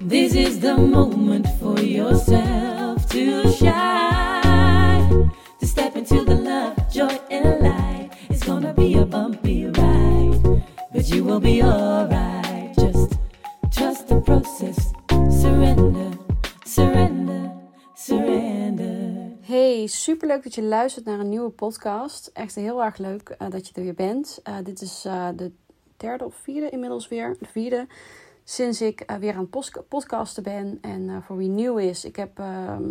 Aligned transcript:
This 0.00 0.34
is 0.34 0.60
the 0.60 0.76
moment 0.76 1.46
for 1.58 1.80
yourself 1.80 3.08
to 3.10 3.50
shine. 3.50 5.30
To 5.58 5.66
step 5.66 5.96
into 5.96 6.24
the 6.24 6.34
love, 6.34 6.76
joy, 6.92 7.18
and 7.30 7.60
light. 7.60 8.10
It's 8.30 8.44
gonna 8.44 8.74
be 8.74 8.94
a 8.94 9.04
bumpy 9.04 9.66
ride, 9.66 10.62
but 10.92 11.08
you 11.08 11.24
will 11.24 11.40
be 11.40 11.62
alright. 11.62 12.74
Just 12.76 13.18
trust 13.72 14.08
the 14.08 14.20
process. 14.20 14.92
Surrender, 15.40 16.10
surrender, 16.64 17.50
surrender. 17.96 19.32
Hey, 19.40 19.86
superleuk 19.86 20.42
dat 20.42 20.54
je 20.54 20.62
luistert 20.62 21.04
naar 21.04 21.20
een 21.20 21.28
nieuwe 21.28 21.50
podcast. 21.50 22.30
Echt 22.32 22.54
heel 22.54 22.82
erg 22.82 22.96
leuk 22.98 23.28
eh, 23.28 23.50
dat 23.50 23.68
je 23.68 23.74
er 23.74 23.82
weer 23.82 23.94
bent. 23.94 24.40
Eh, 24.42 24.56
dit 24.62 24.82
is 24.82 25.04
eh, 25.04 25.28
de 25.36 25.52
derde 26.02 26.24
of 26.24 26.34
vierde 26.34 26.70
inmiddels 26.70 27.08
weer. 27.08 27.36
De 27.38 27.46
vierde 27.46 27.86
sinds 28.44 28.80
ik 28.80 29.00
eh, 29.00 29.16
weer 29.16 29.34
aan 29.34 29.48
het 29.50 29.88
podcasten 29.88 30.42
ben. 30.42 30.78
En 30.80 31.00
uh, 31.00 31.16
voor 31.22 31.36
wie 31.36 31.48
nieuw 31.48 31.76
is, 31.76 32.04
ik 32.04 32.16
heb, 32.16 32.38
ehm, 32.38 32.82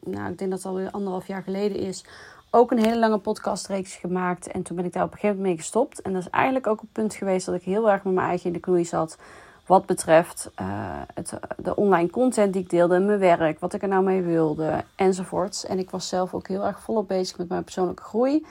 nou, 0.00 0.30
ik 0.30 0.38
denk 0.38 0.50
dat 0.50 0.58
het 0.58 0.64
alweer 0.64 0.90
anderhalf 0.90 1.26
jaar 1.26 1.42
geleden 1.42 1.78
is, 1.78 2.04
ook 2.50 2.70
een 2.70 2.84
hele 2.84 2.98
lange 2.98 3.18
podcastreeks 3.18 3.96
gemaakt. 3.96 4.46
En 4.46 4.62
toen 4.62 4.76
ben 4.76 4.84
ik 4.84 4.92
daar 4.92 5.04
op 5.04 5.12
een 5.12 5.18
gegeven 5.18 5.36
moment 5.36 5.56
mee 5.56 5.64
gestopt. 5.64 6.02
En 6.02 6.12
dat 6.12 6.22
is 6.22 6.30
eigenlijk 6.30 6.66
ook 6.66 6.80
een 6.80 6.88
punt 6.92 7.14
geweest 7.14 7.46
dat 7.46 7.54
ik 7.54 7.62
heel 7.62 7.90
erg 7.90 8.04
met 8.04 8.14
mijn 8.14 8.28
eigen 8.28 8.46
in 8.46 8.52
de 8.52 8.60
knoei 8.60 8.84
zat. 8.84 9.18
Wat 9.66 9.86
betreft 9.86 10.50
uh, 10.60 10.66
het, 11.14 11.38
de 11.56 11.76
online 11.76 12.10
content 12.10 12.52
die 12.52 12.62
ik 12.62 12.70
deelde, 12.70 12.98
mijn 12.98 13.18
werk, 13.18 13.58
wat 13.58 13.74
ik 13.74 13.82
er 13.82 13.88
nou 13.88 14.04
mee 14.04 14.22
wilde, 14.22 14.84
enzovoorts. 14.96 15.66
En 15.66 15.78
ik 15.78 15.90
was 15.90 16.08
zelf 16.08 16.34
ook 16.34 16.48
heel 16.48 16.66
erg 16.66 16.80
volop 16.80 17.08
bezig 17.08 17.38
met 17.38 17.48
mijn 17.48 17.64
persoonlijke 17.64 18.02
groei. 18.02 18.46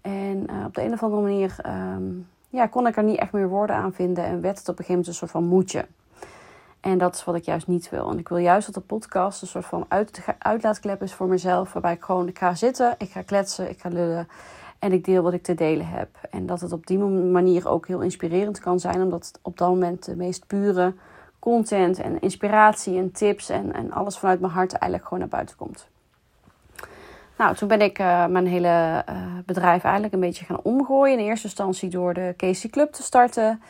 En 0.00 0.46
op 0.66 0.74
de 0.74 0.82
een 0.82 0.92
of 0.92 1.02
andere 1.02 1.22
manier 1.22 1.56
um, 1.66 2.28
ja, 2.48 2.66
kon 2.66 2.86
ik 2.86 2.96
er 2.96 3.02
niet 3.02 3.18
echt 3.18 3.32
meer 3.32 3.48
woorden 3.48 3.76
aan 3.76 3.92
vinden 3.92 4.24
en 4.24 4.40
werd 4.40 4.58
het 4.58 4.68
op 4.68 4.78
een 4.78 4.84
gegeven 4.84 4.94
moment 4.94 5.06
een 5.06 5.14
soort 5.14 5.30
van 5.30 5.44
moedje. 5.44 5.86
En 6.80 6.98
dat 6.98 7.14
is 7.14 7.24
wat 7.24 7.34
ik 7.34 7.44
juist 7.44 7.66
niet 7.66 7.90
wil. 7.90 8.10
En 8.10 8.18
ik 8.18 8.28
wil 8.28 8.38
juist 8.38 8.66
dat 8.66 8.74
de 8.74 8.80
podcast 8.80 9.42
een 9.42 9.48
soort 9.48 9.64
van 9.64 9.84
uit, 9.88 10.24
uitlaatklep 10.38 11.02
is 11.02 11.14
voor 11.14 11.26
mezelf. 11.26 11.72
Waarbij 11.72 11.92
ik 11.92 12.02
gewoon 12.02 12.28
ik 12.28 12.38
ga 12.38 12.54
zitten, 12.54 12.94
ik 12.98 13.10
ga 13.10 13.22
kletsen, 13.22 13.70
ik 13.70 13.80
ga 13.80 13.88
lullen. 13.88 14.28
En 14.78 14.92
ik 14.92 15.04
deel 15.04 15.22
wat 15.22 15.32
ik 15.32 15.42
te 15.42 15.54
delen 15.54 15.88
heb. 15.88 16.08
En 16.30 16.46
dat 16.46 16.60
het 16.60 16.72
op 16.72 16.86
die 16.86 16.98
manier 16.98 17.68
ook 17.68 17.86
heel 17.86 18.00
inspirerend 18.00 18.58
kan 18.58 18.80
zijn. 18.80 19.02
Omdat 19.02 19.26
het 19.26 19.38
op 19.42 19.58
dat 19.58 19.68
moment 19.68 20.04
de 20.04 20.16
meest 20.16 20.46
pure 20.46 20.94
content 21.38 21.98
en 21.98 22.20
inspiratie 22.20 22.98
en 22.98 23.12
tips 23.12 23.48
en, 23.48 23.72
en 23.72 23.92
alles 23.92 24.18
vanuit 24.18 24.40
mijn 24.40 24.52
hart 24.52 24.72
eigenlijk 24.72 25.02
gewoon 25.02 25.18
naar 25.18 25.28
buiten 25.28 25.56
komt. 25.56 25.88
Nou, 27.38 27.54
toen 27.54 27.68
ben 27.68 27.80
ik 27.80 27.98
uh, 27.98 28.26
mijn 28.26 28.46
hele 28.46 29.04
uh, 29.08 29.16
bedrijf 29.46 29.82
eigenlijk 29.82 30.14
een 30.14 30.20
beetje 30.20 30.44
gaan 30.44 30.60
omgooien. 30.62 31.18
In 31.18 31.24
eerste 31.24 31.46
instantie 31.46 31.88
door 31.88 32.14
de 32.14 32.34
Casey 32.36 32.70
Club 32.70 32.92
te 32.92 33.02
starten. 33.02 33.60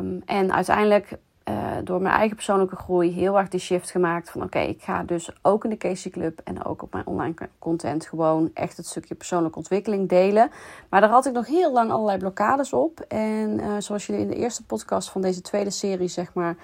Um, 0.00 0.22
en 0.24 0.52
uiteindelijk 0.52 1.18
uh, 1.48 1.54
door 1.84 2.02
mijn 2.02 2.14
eigen 2.14 2.36
persoonlijke 2.36 2.76
groei 2.76 3.10
heel 3.10 3.38
erg 3.38 3.48
de 3.48 3.58
shift 3.58 3.90
gemaakt 3.90 4.30
van 4.30 4.42
oké, 4.42 4.58
ik 4.58 4.82
ga 4.82 5.02
dus 5.02 5.30
ook 5.42 5.64
in 5.64 5.70
de 5.70 5.76
Casey 5.76 6.10
Club 6.10 6.40
en 6.44 6.64
ook 6.64 6.82
op 6.82 6.92
mijn 6.92 7.06
online 7.06 7.34
content 7.58 8.06
gewoon 8.06 8.50
echt 8.54 8.76
het 8.76 8.86
stukje 8.86 9.14
persoonlijke 9.14 9.58
ontwikkeling 9.58 10.08
delen. 10.08 10.50
Maar 10.88 11.00
daar 11.00 11.10
had 11.10 11.26
ik 11.26 11.32
nog 11.32 11.46
heel 11.46 11.72
lang 11.72 11.90
allerlei 11.90 12.18
blokkades 12.18 12.72
op. 12.72 13.00
En 13.00 13.60
zoals 13.82 14.06
jullie 14.06 14.22
in 14.22 14.28
de 14.28 14.36
eerste 14.36 14.64
podcast 14.64 15.10
van 15.10 15.20
deze 15.20 15.40
tweede 15.40 15.70
serie 15.70 16.08
zeg 16.08 16.34
maar 16.34 16.56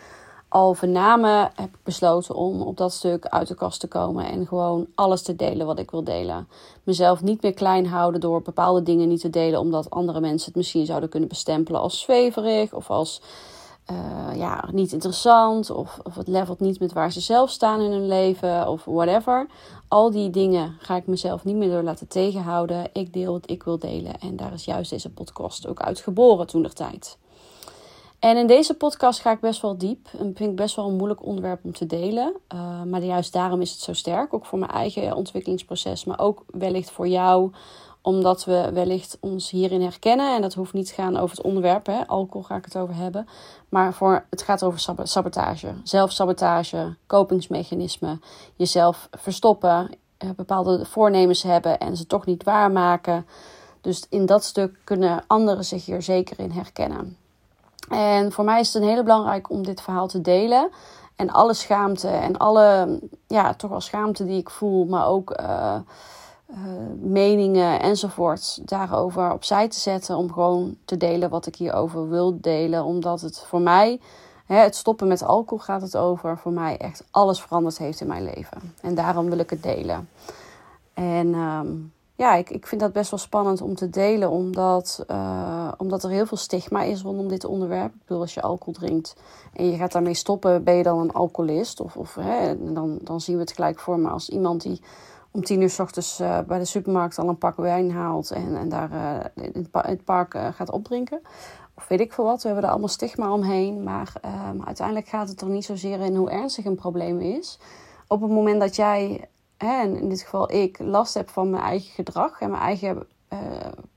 al 0.55 0.74
vernamen 0.74 1.50
heb 1.55 1.74
ik 1.74 1.83
besloten 1.83 2.34
om 2.34 2.62
op 2.62 2.77
dat 2.77 2.92
stuk 2.92 3.27
uit 3.27 3.48
de 3.48 3.55
kast 3.55 3.80
te 3.80 3.86
komen 3.86 4.27
en 4.27 4.47
gewoon 4.47 4.86
alles 4.94 5.22
te 5.22 5.36
delen 5.36 5.66
wat 5.66 5.78
ik 5.78 5.91
wil 5.91 6.05
delen. 6.05 6.48
Mezelf 6.83 7.22
niet 7.22 7.42
meer 7.42 7.55
klein 7.55 7.86
houden 7.86 8.20
door 8.20 8.42
bepaalde 8.42 8.83
dingen 8.83 9.08
niet 9.08 9.20
te 9.20 9.30
delen, 9.30 9.61
omdat 9.61 9.91
andere 9.91 10.20
mensen 10.20 10.46
het 10.46 10.56
misschien 10.56 10.86
zouden 10.86 11.08
kunnen 11.08 11.28
bestempelen 11.28 11.80
als 11.80 12.00
zweverig 12.00 12.72
of 12.72 12.91
als 12.91 13.22
uh, 13.91 14.36
ja, 14.36 14.69
niet 14.72 14.92
interessant 14.92 15.70
of, 15.70 15.98
of 16.02 16.14
het 16.14 16.28
levelt 16.28 16.61
niet 16.61 16.80
met 16.80 16.92
waar 16.92 17.12
ze 17.12 17.20
zelf 17.20 17.50
staan 17.50 17.80
in 17.80 17.91
hun 17.91 18.06
leven 18.06 18.68
of 18.68 18.84
whatever. 18.84 19.46
Al 19.89 20.11
die 20.11 20.30
dingen 20.30 20.77
ga 20.78 20.96
ik 20.96 21.07
mezelf 21.07 21.45
niet 21.45 21.57
meer 21.57 21.70
door 21.70 21.83
laten 21.83 22.08
tegenhouden. 22.08 22.90
Ik 22.92 23.12
deel 23.12 23.33
wat 23.33 23.51
ik 23.51 23.62
wil 23.62 23.78
delen 23.78 24.20
en 24.20 24.36
daar 24.36 24.52
is 24.52 24.64
juist 24.64 24.90
deze 24.90 25.11
podcast 25.11 25.67
ook 25.67 25.80
uit 25.80 26.01
geboren 26.01 26.46
toen 26.46 26.62
de 26.62 26.73
tijd. 26.73 27.18
En 28.24 28.36
in 28.36 28.46
deze 28.46 28.74
podcast 28.74 29.20
ga 29.20 29.30
ik 29.30 29.40
best 29.40 29.62
wel 29.62 29.79
diep. 29.79 30.08
En 30.18 30.33
vind 30.36 30.51
ik 30.51 30.57
best 30.57 30.77
wel 30.77 30.89
een 30.89 30.96
moeilijk 30.96 31.24
onderwerp 31.24 31.64
om 31.64 31.73
te 31.73 31.86
delen. 31.86 32.35
Uh, 32.55 32.83
maar 32.83 33.02
juist 33.02 33.33
daarom 33.33 33.61
is 33.61 33.70
het 33.70 33.80
zo 33.80 33.92
sterk. 33.92 34.35
Ook 34.35 34.46
voor 34.46 34.58
mijn 34.58 34.70
eigen 34.70 35.14
ontwikkelingsproces. 35.14 36.05
Maar 36.05 36.18
ook 36.18 36.45
wellicht 36.46 36.90
voor 36.90 37.08
jou. 37.08 37.52
Omdat 38.02 38.45
we 38.45 38.70
wellicht 38.73 39.17
ons 39.20 39.51
hierin 39.51 39.83
herkennen. 39.83 40.34
En 40.34 40.42
dat 40.42 40.55
hoeft 40.55 40.73
niet 40.73 40.86
te 40.86 40.95
gaan 40.95 41.17
over 41.17 41.36
het 41.36 41.45
onderwerp. 41.45 41.86
Hè. 41.86 42.07
Alcohol 42.07 42.42
ga 42.42 42.57
ik 42.57 42.64
het 42.64 42.77
over 42.77 42.95
hebben. 42.95 43.29
Maar 43.68 43.95
voor, 43.95 44.24
het 44.30 44.42
gaat 44.42 44.63
over 44.63 44.96
sabotage. 45.02 45.74
Zelfsabotage. 45.83 46.96
Kopingsmechanismen. 47.07 48.23
Jezelf 48.57 49.08
verstoppen. 49.11 49.90
Eh, 50.18 50.29
bepaalde 50.36 50.84
voornemens 50.84 51.42
hebben. 51.42 51.79
En 51.79 51.96
ze 51.96 52.07
toch 52.07 52.27
niet 52.27 52.45
waarmaken. 52.45 53.27
Dus 53.80 54.07
in 54.08 54.27
dat 54.27 54.45
stuk 54.45 54.80
kunnen 54.84 55.24
anderen 55.27 55.64
zich 55.64 55.84
hier 55.84 56.02
zeker 56.02 56.39
in 56.39 56.51
herkennen. 56.51 57.23
En 57.89 58.33
voor 58.33 58.45
mij 58.45 58.61
is 58.61 58.72
het 58.72 58.83
een 58.83 58.89
hele 58.89 59.02
belangrijk 59.02 59.50
om 59.50 59.64
dit 59.64 59.80
verhaal 59.80 60.08
te 60.08 60.20
delen. 60.20 60.70
En 61.17 61.30
alle 61.30 61.55
schaamte 61.55 62.08
en 62.08 62.36
alle, 62.36 62.98
ja, 63.27 63.55
toch 63.55 63.70
wel 63.70 63.80
schaamte 63.80 64.24
die 64.24 64.39
ik 64.39 64.50
voel, 64.50 64.84
maar 64.84 65.06
ook 65.06 65.40
uh, 65.40 65.74
uh, 66.50 66.56
meningen 67.00 67.80
enzovoort, 67.80 68.68
daarover 68.68 69.33
opzij 69.33 69.68
te 69.68 69.80
zetten. 69.80 70.17
Om 70.17 70.33
gewoon 70.33 70.77
te 70.84 70.96
delen 70.96 71.30
wat 71.30 71.46
ik 71.46 71.56
hierover 71.56 72.08
wil 72.08 72.40
delen. 72.40 72.84
Omdat 72.84 73.20
het 73.20 73.45
voor 73.48 73.61
mij, 73.61 74.01
hè, 74.46 74.56
het 74.56 74.77
stoppen 74.77 75.08
met 75.08 75.22
alcohol 75.22 75.64
gaat 75.64 75.83
het 75.83 75.96
over, 75.96 76.39
voor 76.39 76.52
mij 76.52 76.77
echt 76.77 77.05
alles 77.11 77.40
veranderd 77.40 77.78
heeft 77.78 78.01
in 78.01 78.06
mijn 78.06 78.24
leven. 78.24 78.74
En 78.80 78.95
daarom 78.95 79.28
wil 79.28 79.39
ik 79.39 79.51
het 79.51 79.62
delen. 79.62 80.08
En 80.95 81.34
um, 81.34 81.92
ja, 82.17 82.35
ik, 82.35 82.51
ik 82.51 82.67
vind 82.67 82.80
dat 82.80 82.92
best 82.92 83.11
wel 83.11 83.20
spannend 83.20 83.61
om 83.61 83.75
te 83.75 83.91
delen, 83.91 84.30
omdat, 84.30 85.05
uh, 85.11 85.73
omdat 85.77 86.05
er 86.05 86.11
heel 86.11 86.27
veel 86.27 86.36
stigma 86.36 86.83
is 86.83 87.02
rondom 87.02 87.29
dit 87.29 87.45
onderwerp. 87.45 87.95
Ik 87.95 88.01
bedoel, 88.07 88.23
als 88.23 88.35
je 88.35 88.42
alcohol 88.42 88.73
drinkt 88.73 89.17
en 89.52 89.70
je 89.70 89.77
gaat 89.77 89.92
daarmee 89.92 90.14
stoppen, 90.14 90.64
ben 90.64 90.75
je 90.75 90.83
dan 90.83 90.98
een 90.98 91.13
alcoholist? 91.13 91.80
Of, 91.80 91.97
of 91.97 92.14
hè, 92.14 92.73
dan, 92.73 92.98
dan 93.02 93.20
zien 93.20 93.35
we 93.35 93.41
het 93.41 93.52
gelijk 93.52 93.79
voor 93.79 94.08
als 94.08 94.29
iemand 94.29 94.63
die 94.63 94.80
om 95.30 95.45
tien 95.45 95.61
uur 95.61 95.70
s 95.70 95.79
ochtends 95.79 96.20
uh, 96.20 96.39
bij 96.41 96.58
de 96.58 96.64
supermarkt 96.64 97.19
al 97.19 97.29
een 97.29 97.39
pak 97.39 97.57
wijn 97.57 97.91
haalt 97.91 98.31
en, 98.31 98.57
en 98.57 98.69
daar 98.69 98.91
uh, 98.92 99.45
in 99.52 99.69
het 99.73 100.05
park 100.05 100.39
gaat 100.55 100.70
opdrinken. 100.70 101.20
Of 101.77 101.89
weet 101.89 102.01
ik 102.01 102.13
veel 102.13 102.25
wat, 102.25 102.41
we 102.42 102.46
hebben 102.46 102.64
er 102.64 102.70
allemaal 102.70 102.89
stigma 102.89 103.33
omheen. 103.33 103.83
Maar 103.83 104.13
uiteindelijk 104.64 105.08
gaat 105.08 105.29
het 105.29 105.41
er 105.41 105.48
niet 105.48 105.64
zozeer 105.64 106.01
in 106.01 106.17
hoe 106.17 106.31
ernstig 106.31 106.64
een 106.64 106.75
probleem 106.75 107.20
is. 107.20 107.58
Op 108.08 108.20
het 108.20 108.31
moment 108.31 108.61
dat 108.61 108.77
jij 108.77 109.29
en 109.56 109.96
in 109.96 110.08
dit 110.08 110.22
geval 110.22 110.52
ik, 110.52 110.78
last 110.78 111.14
heb 111.14 111.28
van 111.28 111.50
mijn 111.50 111.62
eigen 111.62 111.90
gedrag 111.90 112.40
en 112.40 112.50
mijn 112.50 112.62
eigen 112.62 113.06
uh, 113.32 113.38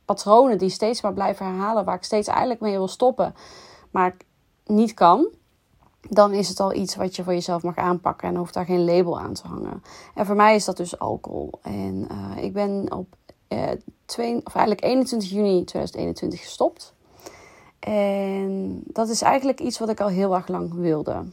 patronen 0.06 0.58
die 0.58 0.70
steeds 0.70 1.02
maar 1.02 1.14
blijven 1.14 1.46
herhalen, 1.46 1.86
waar 1.86 1.96
ik 1.96 2.04
steeds 2.04 2.28
eigenlijk 2.28 2.60
mee 2.60 2.72
wil 2.72 2.88
stoppen, 2.88 3.36
maar 3.92 4.16
niet 4.66 4.94
kan, 4.94 5.28
dan 6.10 6.34
is 6.34 6.50
het 6.50 6.60
al 6.60 6.74
iets 6.74 6.96
wat 6.96 7.16
je 7.16 7.24
voor 7.24 7.34
jezelf 7.34 7.64
mag 7.64 7.76
aanpakken 7.76 8.28
en 8.28 8.36
hoeft 8.36 8.54
daar 8.54 8.66
geen 8.66 8.86
label 8.86 9.20
aan 9.20 9.34
te 9.34 9.48
hangen. 9.48 9.84
En 10.16 10.26
voor 10.26 10.36
mij 10.36 10.56
is 10.56 10.66
dat 10.66 10.78
dus 10.78 11.00
alcohol. 11.00 11.52
En 11.62 12.08
uh, 12.12 12.44
ik 12.44 12.54
ben 12.54 12.94
op 12.94 13.16
uh, 13.50 13.72
of 14.44 14.56
eigenlijk 14.56 14.84
21 14.84 15.30
juni 15.30 15.64
2021 15.64 16.40
gestopt. 16.40 16.94
En 17.80 18.82
dat 18.86 19.10
is 19.10 19.22
eigenlijk 19.22 19.60
iets 19.60 19.80
wat 19.80 19.90
ik 19.90 20.02
al 20.02 20.08
heel 20.08 20.36
erg 20.36 20.48
lang 20.48 20.74
wilde. 20.74 21.24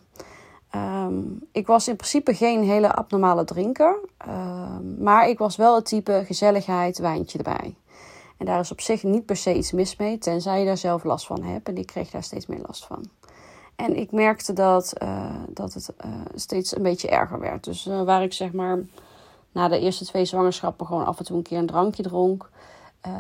Um, 0.77 1.49
ik 1.53 1.67
was 1.67 1.89
in 1.89 1.97
principe 1.97 2.35
geen 2.35 2.63
hele 2.63 2.95
abnormale 2.95 3.45
drinker. 3.45 3.99
Um, 4.29 4.97
maar 4.99 5.29
ik 5.29 5.39
was 5.39 5.57
wel 5.57 5.75
het 5.75 5.85
type 5.85 6.23
gezelligheid, 6.27 6.99
wijntje 6.99 7.39
erbij. 7.39 7.75
En 8.37 8.47
daar 8.47 8.61
is 8.61 8.73
op 8.73 8.81
zich 8.81 9.03
niet 9.03 9.27
per 9.27 9.37
se 9.37 9.55
iets 9.55 9.73
mis 9.73 9.97
mee, 9.97 10.19
tenzij 10.19 10.59
je 10.61 10.67
daar 10.67 10.77
zelf 10.77 11.05
last 11.05 11.27
van 11.27 11.43
hebt. 11.43 11.69
En 11.69 11.77
ik 11.77 11.87
kreeg 11.87 12.11
daar 12.11 12.23
steeds 12.23 12.47
meer 12.47 12.61
last 12.67 12.85
van. 12.85 13.05
En 13.77 13.97
ik 13.97 14.13
merkte 14.13 14.53
dat, 14.53 14.93
uh, 15.03 15.35
dat 15.49 15.75
het 15.75 15.95
uh, 16.05 16.11
steeds 16.35 16.77
een 16.77 16.83
beetje 16.83 17.09
erger 17.09 17.41
werd. 17.41 17.65
Dus 17.65 17.87
uh, 17.87 18.03
waar 18.03 18.23
ik 18.23 18.33
zeg 18.33 18.53
maar 18.53 18.79
na 19.53 19.69
de 19.69 19.79
eerste 19.79 20.05
twee 20.05 20.25
zwangerschappen 20.25 20.87
gewoon 20.87 21.07
af 21.07 21.19
en 21.19 21.25
toe 21.25 21.37
een 21.37 21.43
keer 21.43 21.59
een 21.59 21.67
drankje 21.67 22.03
dronk, 22.03 22.51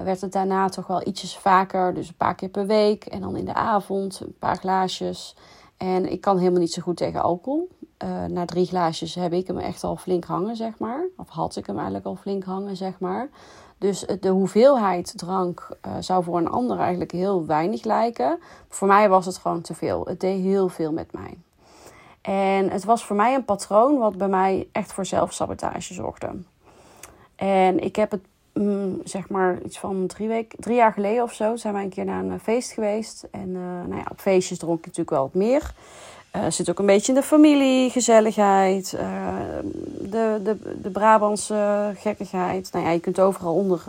werd 0.05 0.21
het 0.21 0.33
daarna 0.33 0.69
toch 0.69 0.87
wel 0.87 1.07
ietsjes 1.07 1.37
vaker. 1.37 1.95
Dus 1.95 2.09
een 2.09 2.15
paar 2.17 2.35
keer 2.35 2.49
per 2.49 2.67
week 2.67 3.05
en 3.05 3.21
dan 3.21 3.37
in 3.37 3.45
de 3.45 3.55
avond 3.55 4.21
een 4.21 4.37
paar 4.39 4.57
glaasjes. 4.57 5.37
En 5.85 6.13
ik 6.13 6.21
kan 6.21 6.39
helemaal 6.39 6.61
niet 6.61 6.73
zo 6.73 6.83
goed 6.83 6.97
tegen 6.97 7.23
alcohol. 7.23 7.69
Uh, 8.05 8.25
na 8.25 8.45
drie 8.45 8.67
glaasjes 8.67 9.15
heb 9.15 9.33
ik 9.33 9.47
hem 9.47 9.59
echt 9.59 9.85
al 9.85 9.97
flink 9.97 10.25
hangen, 10.25 10.57
zeg 10.57 10.79
maar. 10.79 11.07
Of 11.17 11.29
had 11.29 11.57
ik 11.57 11.67
hem 11.67 11.77
eigenlijk 11.77 12.07
al 12.07 12.17
flink 12.17 12.45
hangen, 12.45 12.77
zeg 12.77 12.99
maar. 12.99 13.29
Dus 13.79 14.07
de 14.21 14.29
hoeveelheid 14.29 15.13
drank 15.17 15.69
uh, 15.87 15.93
zou 16.01 16.25
voor 16.25 16.37
een 16.37 16.49
ander 16.49 16.79
eigenlijk 16.79 17.13
heel 17.13 17.47
weinig 17.47 17.85
lijken. 17.85 18.39
Voor 18.69 18.89
mij 18.89 19.09
was 19.09 19.27
het 19.27 19.37
gewoon 19.37 19.61
te 19.61 19.75
veel. 19.75 20.05
Het 20.07 20.21
deed 20.21 20.43
heel 20.43 20.69
veel 20.69 20.93
met 20.93 21.13
mij. 21.13 21.39
En 22.21 22.71
het 22.71 22.85
was 22.85 23.05
voor 23.05 23.17
mij 23.17 23.35
een 23.35 23.45
patroon 23.45 23.99
wat 23.99 24.17
bij 24.17 24.29
mij 24.29 24.69
echt 24.73 24.93
voor 24.93 25.07
zelfsabotage 25.07 25.95
zorgde. 25.95 26.31
En 27.37 27.79
ik 27.79 27.97
heb 27.97 28.11
het 28.11 28.25
mm, 28.55 29.01
zeg 29.05 29.29
maar 29.29 29.59
iets 29.65 29.79
van 29.79 30.07
drie, 30.07 30.29
week, 30.29 30.55
jaar 30.69 30.93
geleden 30.93 31.23
of 31.23 31.33
zo, 31.33 31.57
zijn 31.57 31.75
wij 31.75 31.83
een 31.83 31.89
keer 31.89 32.05
naar 32.05 32.25
een 32.25 32.41
feest 32.41 32.73
geweest. 32.73 33.27
En 33.31 33.49
uh, 33.49 33.89
nou 33.89 33.97
ja, 33.97 34.07
op 34.11 34.21
feestjes 34.21 34.59
dronk 34.59 34.79
ik 34.79 34.85
natuurlijk 34.85 35.11
wel 35.11 35.23
wat 35.23 35.35
meer. 35.35 35.73
Uh, 36.37 36.45
zit 36.49 36.71
ook 36.71 36.79
een 36.79 36.87
beetje 36.87 37.13
in 37.13 37.19
de 37.19 37.27
familie, 37.27 37.91
gezelligheid, 37.91 38.91
de, 38.91 40.41
de, 40.45 40.81
de 40.83 40.91
Brabantse 40.91 41.93
gekkigheid. 41.97 42.69
Nou 42.73 42.85
ja, 42.85 42.91
je 42.91 43.01
kunt 43.01 43.21
overal 43.21 43.55
onder, 43.55 43.85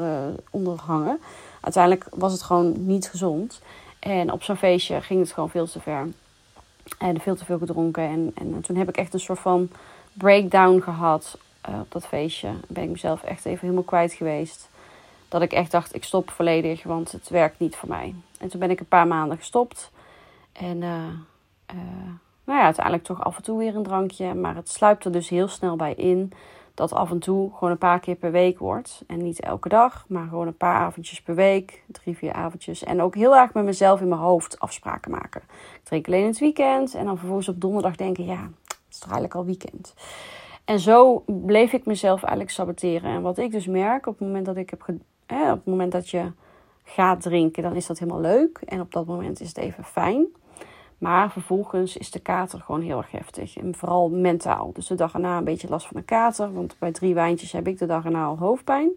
onder 0.49 0.79
hangen. 0.79 1.19
Uiteindelijk 1.61 2.05
was 2.09 2.31
het 2.31 2.41
gewoon 2.41 2.73
niet 2.85 3.09
gezond. 3.09 3.61
En 3.99 4.31
op 4.31 4.43
zo'n 4.43 4.55
feestje 4.55 5.01
ging 5.01 5.19
het 5.19 5.31
gewoon 5.31 5.49
veel 5.49 5.67
te 5.67 5.79
ver. 5.79 6.07
En 6.97 7.19
veel 7.19 7.35
te 7.35 7.45
veel 7.45 7.57
gedronken. 7.57 8.03
En, 8.03 8.31
en 8.35 8.61
toen 8.61 8.75
heb 8.75 8.89
ik 8.89 8.97
echt 8.97 9.13
een 9.13 9.19
soort 9.19 9.39
van 9.39 9.69
breakdown 10.13 10.79
gehad 10.79 11.37
uh, 11.69 11.79
op 11.79 11.91
dat 11.91 12.07
feestje. 12.07 12.49
Ben 12.67 12.83
ik 12.83 12.89
mezelf 12.89 13.23
echt 13.23 13.45
even 13.45 13.59
helemaal 13.59 13.83
kwijt 13.83 14.13
geweest. 14.13 14.69
Dat 15.27 15.41
ik 15.41 15.53
echt 15.53 15.71
dacht, 15.71 15.95
ik 15.95 16.03
stop 16.03 16.29
volledig, 16.29 16.83
want 16.83 17.11
het 17.11 17.29
werkt 17.29 17.59
niet 17.59 17.75
voor 17.75 17.89
mij. 17.89 18.15
En 18.39 18.49
toen 18.49 18.59
ben 18.59 18.69
ik 18.69 18.79
een 18.79 18.87
paar 18.87 19.07
maanden 19.07 19.37
gestopt. 19.37 19.91
En 20.51 20.81
uh, 20.81 21.03
nou 22.43 22.59
ja, 22.59 22.63
uiteindelijk 22.63 23.05
toch 23.05 23.23
af 23.23 23.37
en 23.37 23.43
toe 23.43 23.57
weer 23.57 23.75
een 23.75 23.83
drankje. 23.83 24.33
Maar 24.33 24.55
het 24.55 24.69
sluipt 24.69 25.05
er 25.05 25.11
dus 25.11 25.29
heel 25.29 25.47
snel 25.47 25.75
bij 25.75 25.93
in 25.93 26.33
dat 26.75 26.93
af 26.93 27.11
en 27.11 27.19
toe 27.19 27.51
gewoon 27.53 27.71
een 27.71 27.77
paar 27.77 27.99
keer 27.99 28.15
per 28.15 28.31
week 28.31 28.59
wordt. 28.59 29.03
En 29.07 29.23
niet 29.23 29.39
elke 29.39 29.69
dag, 29.69 30.05
maar 30.07 30.27
gewoon 30.27 30.47
een 30.47 30.57
paar 30.57 30.75
avondjes 30.75 31.21
per 31.21 31.35
week. 31.35 31.83
Drie, 31.87 32.17
vier 32.17 32.33
avondjes. 32.33 32.83
En 32.83 33.01
ook 33.01 33.15
heel 33.15 33.35
erg 33.35 33.53
met 33.53 33.63
mezelf 33.63 34.01
in 34.01 34.07
mijn 34.07 34.21
hoofd 34.21 34.59
afspraken 34.59 35.11
maken. 35.11 35.41
Ik 35.73 35.83
drink 35.83 36.07
alleen 36.07 36.25
het 36.25 36.39
weekend. 36.39 36.93
En 36.93 37.05
dan 37.05 37.17
vervolgens 37.17 37.49
op 37.49 37.61
donderdag 37.61 37.95
denken, 37.95 38.25
ja, 38.25 38.49
het 38.67 38.77
is 38.89 38.99
toch 38.99 39.11
eigenlijk 39.11 39.35
al 39.35 39.45
weekend. 39.45 39.93
En 40.65 40.79
zo 40.79 41.23
bleef 41.25 41.73
ik 41.73 41.85
mezelf 41.85 42.21
eigenlijk 42.21 42.51
saboteren. 42.51 43.11
En 43.11 43.21
wat 43.21 43.37
ik 43.37 43.51
dus 43.51 43.67
merk 43.67 44.07
op 44.07 44.19
het 44.19 44.27
moment 44.27 44.45
dat 44.45 44.57
ik 44.57 44.69
heb 44.69 44.81
op 45.27 45.55
het 45.55 45.65
moment 45.65 45.91
dat 45.91 46.09
je 46.09 46.31
gaat 46.83 47.21
drinken, 47.21 47.63
dan 47.63 47.75
is 47.75 47.85
dat 47.85 47.99
helemaal 47.99 48.21
leuk. 48.21 48.61
En 48.65 48.81
op 48.81 48.91
dat 48.91 49.05
moment 49.05 49.39
is 49.39 49.47
het 49.47 49.57
even 49.57 49.83
fijn. 49.83 50.25
Maar 50.97 51.31
vervolgens 51.31 51.97
is 51.97 52.11
de 52.11 52.19
kater 52.19 52.59
gewoon 52.59 52.81
heel 52.81 52.97
erg 52.97 53.11
heftig. 53.11 53.57
En 53.57 53.75
vooral 53.75 54.09
mentaal. 54.09 54.71
Dus 54.73 54.87
de 54.87 54.95
dag 54.95 55.13
erna 55.13 55.37
een 55.37 55.43
beetje 55.43 55.69
last 55.69 55.87
van 55.87 55.97
een 55.97 56.05
kater. 56.05 56.53
Want 56.53 56.75
bij 56.79 56.91
drie 56.91 57.13
wijntjes 57.13 57.51
heb 57.51 57.67
ik 57.67 57.77
de 57.77 57.85
dag 57.85 58.05
erna 58.05 58.25
al 58.25 58.37
hoofdpijn. 58.37 58.89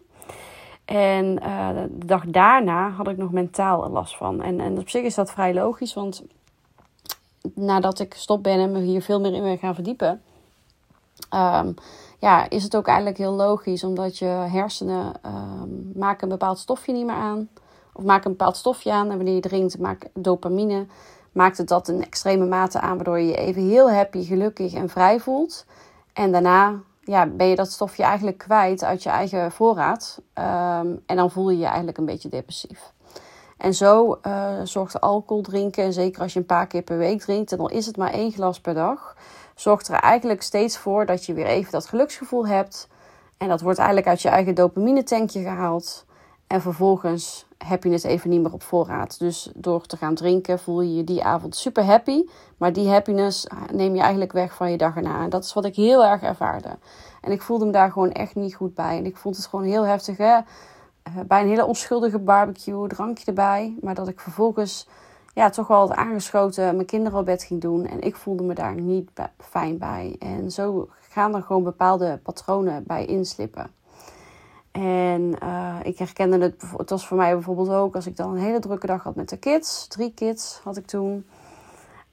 En 0.85 1.25
uh, 1.43 1.69
de 1.69 2.05
dag 2.05 2.25
daarna 2.25 2.89
had 2.89 3.07
ik 3.07 3.17
nog 3.17 3.31
mentaal 3.31 3.89
last 3.89 4.17
van. 4.17 4.41
En, 4.41 4.59
en 4.59 4.77
op 4.77 4.89
zich 4.89 5.03
is 5.03 5.15
dat 5.15 5.31
vrij 5.31 5.53
logisch. 5.53 5.93
Want 5.93 6.23
nadat 7.53 7.99
ik 7.99 8.13
gestopt 8.13 8.41
ben 8.41 8.59
en 8.59 8.71
me 8.71 8.79
hier 8.79 9.01
veel 9.01 9.19
meer 9.19 9.33
in 9.33 9.43
ben 9.43 9.57
gaan 9.57 9.75
verdiepen. 9.75 10.21
Um, 11.35 11.73
ja, 12.19 12.49
is 12.49 12.63
het 12.63 12.75
ook 12.75 12.87
eigenlijk 12.87 13.17
heel 13.17 13.33
logisch. 13.33 13.83
Omdat 13.83 14.17
je 14.17 14.25
hersenen 14.25 15.13
um, 15.25 15.91
maken 15.95 16.23
een 16.23 16.37
bepaald 16.37 16.59
stofje 16.59 16.93
niet 16.93 17.05
meer 17.05 17.15
aan. 17.15 17.49
Of 17.93 18.03
maken 18.03 18.25
een 18.31 18.37
bepaald 18.37 18.57
stofje 18.57 18.91
aan. 18.91 19.09
En 19.09 19.15
wanneer 19.15 19.35
je 19.35 19.41
drinkt, 19.41 19.79
maakt 19.79 20.09
dopamine 20.13 20.85
maakt 21.31 21.57
het 21.57 21.67
dat 21.67 21.87
in 21.87 22.03
extreme 22.03 22.45
mate 22.45 22.79
aan, 22.79 22.95
waardoor 22.95 23.19
je 23.19 23.27
je 23.27 23.35
even 23.35 23.67
heel 23.67 23.91
happy, 23.91 24.23
gelukkig 24.23 24.73
en 24.73 24.89
vrij 24.89 25.19
voelt. 25.19 25.65
En 26.13 26.31
daarna 26.31 26.79
ja, 27.01 27.25
ben 27.25 27.47
je 27.47 27.55
dat 27.55 27.71
stofje 27.71 28.03
eigenlijk 28.03 28.37
kwijt 28.37 28.83
uit 28.83 29.03
je 29.03 29.09
eigen 29.09 29.51
voorraad. 29.51 30.21
Um, 30.33 31.03
en 31.05 31.15
dan 31.15 31.31
voel 31.31 31.49
je 31.49 31.57
je 31.57 31.65
eigenlijk 31.65 31.97
een 31.97 32.05
beetje 32.05 32.29
depressief. 32.29 32.93
En 33.57 33.73
zo 33.73 34.19
uh, 34.27 34.51
zorgt 34.63 35.01
alcohol 35.01 35.43
drinken, 35.43 35.83
en 35.83 35.93
zeker 35.93 36.21
als 36.21 36.33
je 36.33 36.39
een 36.39 36.45
paar 36.45 36.67
keer 36.67 36.81
per 36.81 36.97
week 36.97 37.21
drinkt, 37.21 37.51
en 37.51 37.57
dan 37.57 37.69
is 37.69 37.85
het 37.85 37.97
maar 37.97 38.11
één 38.11 38.31
glas 38.31 38.61
per 38.61 38.73
dag, 38.73 39.15
zorgt 39.59 39.87
er 39.87 39.95
eigenlijk 39.95 40.41
steeds 40.41 40.77
voor 40.77 41.05
dat 41.05 41.25
je 41.25 41.33
weer 41.33 41.45
even 41.45 41.71
dat 41.71 41.85
geluksgevoel 41.85 42.47
hebt. 42.47 42.87
En 43.37 43.47
dat 43.47 43.61
wordt 43.61 43.77
eigenlijk 43.77 44.07
uit 44.07 44.21
je 44.21 44.29
eigen 44.29 44.55
dopamine 44.55 45.03
tankje 45.03 45.41
gehaald. 45.41 46.05
En 46.47 46.61
vervolgens 46.61 47.45
heb 47.57 47.83
je 47.83 47.89
het 47.89 48.03
even 48.03 48.29
niet 48.29 48.41
meer 48.41 48.53
op 48.53 48.63
voorraad. 48.63 49.19
Dus 49.19 49.51
door 49.55 49.85
te 49.85 49.97
gaan 49.97 50.15
drinken 50.15 50.59
voel 50.59 50.81
je 50.81 50.95
je 50.95 51.03
die 51.03 51.23
avond 51.23 51.55
super 51.55 51.83
happy. 51.83 52.23
Maar 52.57 52.73
die 52.73 52.89
happiness 52.89 53.47
neem 53.73 53.95
je 53.95 54.01
eigenlijk 54.01 54.31
weg 54.31 54.53
van 54.53 54.71
je 54.71 54.77
dag 54.77 54.95
erna. 54.95 55.23
En 55.23 55.29
dat 55.29 55.43
is 55.43 55.53
wat 55.53 55.65
ik 55.65 55.75
heel 55.75 56.05
erg 56.05 56.21
ervaarde. 56.21 56.77
En 57.21 57.31
ik 57.31 57.41
voelde 57.41 57.65
me 57.65 57.71
daar 57.71 57.91
gewoon 57.91 58.11
echt 58.11 58.35
niet 58.35 58.55
goed 58.55 58.73
bij. 58.73 58.97
En 58.97 59.05
ik 59.05 59.17
vond 59.17 59.35
het 59.35 59.45
gewoon 59.45 59.65
heel 59.65 59.83
heftig. 59.83 60.17
Hè? 60.17 60.33
Eh, 60.33 61.13
bij 61.27 61.41
een 61.41 61.47
hele 61.47 61.65
onschuldige 61.65 62.19
barbecue, 62.19 62.87
drankje 62.87 63.25
erbij. 63.25 63.77
Maar 63.81 63.95
dat 63.95 64.07
ik 64.07 64.19
vervolgens 64.19 64.87
ja, 65.39 65.49
toch 65.49 65.67
wel 65.67 65.93
aangeschoten 65.93 66.75
mijn 66.75 66.87
kinderen 66.87 67.19
op 67.19 67.25
bed 67.25 67.43
ging 67.43 67.61
doen. 67.61 67.85
En 67.85 68.01
ik 68.01 68.15
voelde 68.15 68.43
me 68.43 68.53
daar 68.53 68.75
niet 68.75 69.09
fijn 69.37 69.77
bij. 69.77 70.15
En 70.19 70.51
zo 70.51 70.89
gaan 71.09 71.35
er 71.35 71.41
gewoon 71.41 71.63
bepaalde 71.63 72.19
patronen 72.23 72.83
bij 72.87 73.05
inslippen. 73.05 73.71
En 74.71 75.35
uh, 75.43 75.75
ik 75.83 75.97
herkende 75.97 76.37
het, 76.37 76.63
het 76.77 76.89
was 76.89 77.07
voor 77.07 77.17
mij 77.17 77.33
bijvoorbeeld 77.33 77.69
ook 77.69 77.95
als 77.95 78.05
ik 78.05 78.17
dan 78.17 78.31
een 78.31 78.41
hele 78.41 78.59
drukke 78.59 78.87
dag 78.87 79.03
had 79.03 79.15
met 79.15 79.29
de 79.29 79.37
kids. 79.37 79.87
Drie 79.87 80.13
kids 80.13 80.59
had 80.63 80.77
ik 80.77 80.85
toen. 80.85 81.25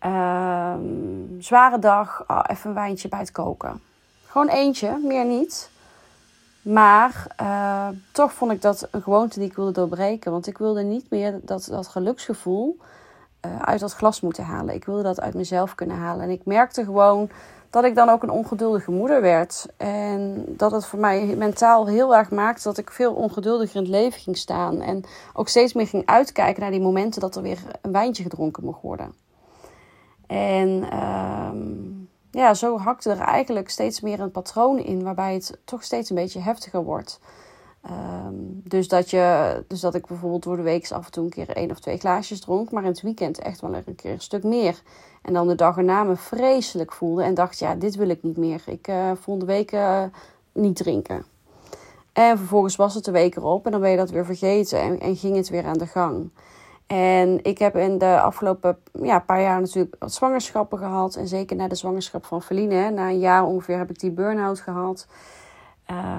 Uh, 0.06 0.74
zware 1.38 1.78
dag, 1.78 2.24
oh, 2.26 2.44
even 2.46 2.68
een 2.70 2.76
wijntje 2.76 3.08
bij 3.08 3.18
het 3.18 3.32
koken. 3.32 3.80
Gewoon 4.26 4.48
eentje, 4.48 5.00
meer 5.02 5.24
niet. 5.24 5.70
Maar 6.62 7.26
uh, 7.40 7.88
toch 8.12 8.32
vond 8.32 8.52
ik 8.52 8.62
dat 8.62 8.88
een 8.90 9.02
gewoonte 9.02 9.38
die 9.38 9.48
ik 9.48 9.56
wilde 9.56 9.72
doorbreken. 9.72 10.32
Want 10.32 10.46
ik 10.46 10.58
wilde 10.58 10.82
niet 10.82 11.10
meer 11.10 11.40
dat, 11.42 11.66
dat 11.70 11.88
geluksgevoel 11.88 12.78
uit 13.60 13.80
dat 13.80 13.92
glas 13.92 14.20
moeten 14.20 14.44
halen. 14.44 14.74
Ik 14.74 14.84
wilde 14.84 15.02
dat 15.02 15.20
uit 15.20 15.34
mezelf 15.34 15.74
kunnen 15.74 15.96
halen. 15.96 16.24
En 16.24 16.30
ik 16.30 16.44
merkte 16.44 16.84
gewoon 16.84 17.30
dat 17.70 17.84
ik 17.84 17.94
dan 17.94 18.08
ook 18.08 18.22
een 18.22 18.30
ongeduldige 18.30 18.90
moeder 18.90 19.20
werd. 19.20 19.66
En 19.76 20.44
dat 20.46 20.72
het 20.72 20.86
voor 20.86 20.98
mij 20.98 21.34
mentaal 21.36 21.86
heel 21.86 22.16
erg 22.16 22.30
maakte 22.30 22.62
dat 22.62 22.78
ik 22.78 22.90
veel 22.90 23.12
ongeduldiger 23.12 23.76
in 23.76 23.82
het 23.82 23.90
leven 23.90 24.20
ging 24.20 24.36
staan. 24.36 24.80
En 24.80 25.04
ook 25.34 25.48
steeds 25.48 25.72
meer 25.72 25.86
ging 25.86 26.06
uitkijken 26.06 26.62
naar 26.62 26.70
die 26.70 26.80
momenten 26.80 27.20
dat 27.20 27.36
er 27.36 27.42
weer 27.42 27.58
een 27.80 27.92
wijntje 27.92 28.22
gedronken 28.22 28.64
mocht 28.64 28.82
worden. 28.82 29.14
En 30.26 30.98
um, 31.02 32.08
ja, 32.30 32.54
zo 32.54 32.78
hakte 32.78 33.10
er 33.10 33.20
eigenlijk 33.20 33.70
steeds 33.70 34.00
meer 34.00 34.20
een 34.20 34.30
patroon 34.30 34.78
in 34.78 35.02
waarbij 35.02 35.34
het 35.34 35.58
toch 35.64 35.82
steeds 35.82 36.10
een 36.10 36.16
beetje 36.16 36.40
heftiger 36.40 36.84
wordt. 36.84 37.20
Um, 37.90 38.60
dus, 38.64 38.88
dat 38.88 39.10
je, 39.10 39.64
dus 39.66 39.80
dat 39.80 39.94
ik 39.94 40.06
bijvoorbeeld 40.06 40.42
door 40.42 40.56
de 40.56 40.62
week 40.62 40.90
af 40.90 41.04
en 41.04 41.12
toe 41.12 41.24
een 41.24 41.30
keer 41.30 41.48
één 41.48 41.70
of 41.70 41.80
twee 41.80 41.98
glaasjes 41.98 42.40
dronk, 42.40 42.70
maar 42.70 42.82
in 42.82 42.88
het 42.88 43.02
weekend 43.02 43.38
echt 43.38 43.60
wel 43.60 43.74
een 43.74 43.94
keer 43.94 44.12
een 44.12 44.20
stuk 44.20 44.42
meer. 44.42 44.82
En 45.22 45.32
dan 45.32 45.48
de 45.48 45.54
dag 45.54 45.76
erna 45.76 46.02
me 46.02 46.16
vreselijk 46.16 46.92
voelde 46.92 47.22
en 47.22 47.34
dacht, 47.34 47.58
ja, 47.58 47.74
dit 47.74 47.96
wil 47.96 48.08
ik 48.08 48.22
niet 48.22 48.36
meer. 48.36 48.62
Ik 48.66 48.88
uh, 48.88 49.12
de 49.24 49.44
week 49.44 49.72
uh, 49.72 50.02
niet 50.52 50.76
drinken. 50.76 51.24
En 52.12 52.38
vervolgens 52.38 52.76
was 52.76 52.94
het 52.94 53.04
de 53.04 53.10
week 53.10 53.36
erop 53.36 53.64
en 53.64 53.70
dan 53.70 53.80
ben 53.80 53.90
je 53.90 53.96
dat 53.96 54.10
weer 54.10 54.24
vergeten 54.24 54.80
en, 54.80 55.00
en 55.00 55.16
ging 55.16 55.36
het 55.36 55.48
weer 55.48 55.66
aan 55.66 55.78
de 55.78 55.86
gang. 55.86 56.30
En 56.86 57.44
ik 57.44 57.58
heb 57.58 57.76
in 57.76 57.98
de 57.98 58.20
afgelopen 58.20 58.78
ja, 59.02 59.18
paar 59.18 59.40
jaar 59.40 59.60
natuurlijk 59.60 59.96
wat 59.98 60.12
zwangerschappen 60.12 60.78
gehad. 60.78 61.16
En 61.16 61.28
zeker 61.28 61.56
na 61.56 61.68
de 61.68 61.74
zwangerschap 61.74 62.24
van 62.24 62.42
Feline, 62.42 62.90
na 62.90 63.08
een 63.08 63.18
jaar 63.18 63.44
ongeveer 63.44 63.78
heb 63.78 63.90
ik 63.90 63.98
die 63.98 64.10
burn-out 64.10 64.60
gehad. 64.60 65.06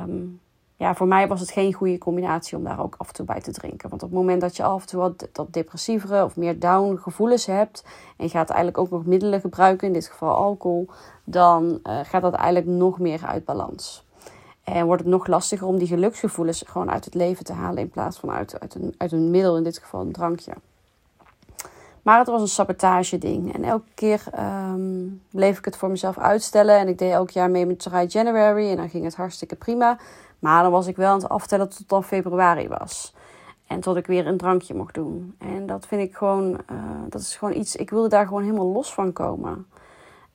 Um, 0.03 0.39
ja, 0.77 0.95
voor 0.95 1.07
mij 1.07 1.27
was 1.27 1.39
het 1.39 1.51
geen 1.51 1.73
goede 1.73 1.97
combinatie 1.97 2.57
om 2.57 2.63
daar 2.63 2.79
ook 2.79 2.95
af 2.97 3.07
en 3.07 3.13
toe 3.13 3.25
bij 3.25 3.41
te 3.41 3.51
drinken. 3.51 3.89
Want 3.89 4.03
op 4.03 4.09
het 4.09 4.17
moment 4.17 4.41
dat 4.41 4.55
je 4.55 4.63
af 4.63 4.81
en 4.81 4.87
toe 4.87 4.99
wat 4.99 5.27
dat 5.31 5.53
depressievere 5.53 6.23
of 6.23 6.35
meer 6.35 6.59
down 6.59 6.97
gevoelens 6.97 7.45
hebt. 7.45 7.83
en 8.17 8.25
je 8.25 8.29
gaat 8.29 8.49
eigenlijk 8.49 8.77
ook 8.77 8.89
nog 8.89 9.05
middelen 9.05 9.41
gebruiken, 9.41 9.87
in 9.87 9.93
dit 9.93 10.07
geval 10.07 10.35
alcohol. 10.35 10.87
dan 11.23 11.79
uh, 11.83 11.99
gaat 12.03 12.21
dat 12.21 12.33
eigenlijk 12.33 12.65
nog 12.77 12.99
meer 12.99 13.25
uit 13.25 13.45
balans. 13.45 14.05
En 14.63 14.85
wordt 14.85 15.01
het 15.01 15.11
nog 15.11 15.27
lastiger 15.27 15.67
om 15.67 15.77
die 15.77 15.87
geluksgevoelens 15.87 16.63
gewoon 16.67 16.91
uit 16.91 17.05
het 17.05 17.13
leven 17.13 17.45
te 17.45 17.53
halen. 17.53 17.79
in 17.79 17.89
plaats 17.89 18.19
van 18.19 18.31
uit, 18.31 18.59
uit, 18.59 18.75
een, 18.75 18.95
uit 18.97 19.11
een 19.11 19.31
middel, 19.31 19.57
in 19.57 19.63
dit 19.63 19.77
geval 19.77 20.01
een 20.01 20.11
drankje. 20.11 20.53
Maar 22.01 22.17
het 22.17 22.27
was 22.27 22.41
een 22.41 22.47
sabotage 22.47 23.17
ding. 23.17 23.53
En 23.53 23.63
elke 23.63 23.89
keer 23.93 24.23
um, 24.39 25.21
bleef 25.31 25.57
ik 25.57 25.65
het 25.65 25.77
voor 25.77 25.89
mezelf 25.89 26.17
uitstellen. 26.17 26.77
En 26.77 26.87
ik 26.87 26.97
deed 26.97 27.11
elk 27.11 27.29
jaar 27.29 27.49
mee 27.49 27.65
met 27.65 27.79
Try 27.79 28.05
January. 28.07 28.69
En 28.69 28.77
dan 28.77 28.89
ging 28.89 29.03
het 29.03 29.15
hartstikke 29.15 29.55
prima. 29.55 29.97
Maar 30.39 30.63
dan 30.63 30.71
was 30.71 30.87
ik 30.87 30.95
wel 30.95 31.09
aan 31.09 31.19
het 31.19 31.29
aftellen 31.29 31.69
tot 31.69 31.89
dan 31.89 32.03
februari 32.03 32.67
was. 32.67 33.13
En 33.67 33.79
tot 33.79 33.95
ik 33.95 34.07
weer 34.07 34.27
een 34.27 34.37
drankje 34.37 34.73
mocht 34.73 34.93
doen. 34.93 35.35
En 35.37 35.65
dat 35.65 35.85
vind 35.85 36.01
ik 36.01 36.15
gewoon, 36.15 36.51
uh, 36.51 36.79
dat 37.09 37.21
is 37.21 37.35
gewoon 37.35 37.55
iets, 37.55 37.75
ik 37.75 37.89
wilde 37.89 38.09
daar 38.09 38.27
gewoon 38.27 38.43
helemaal 38.43 38.71
los 38.71 38.93
van 38.93 39.13
komen. 39.13 39.67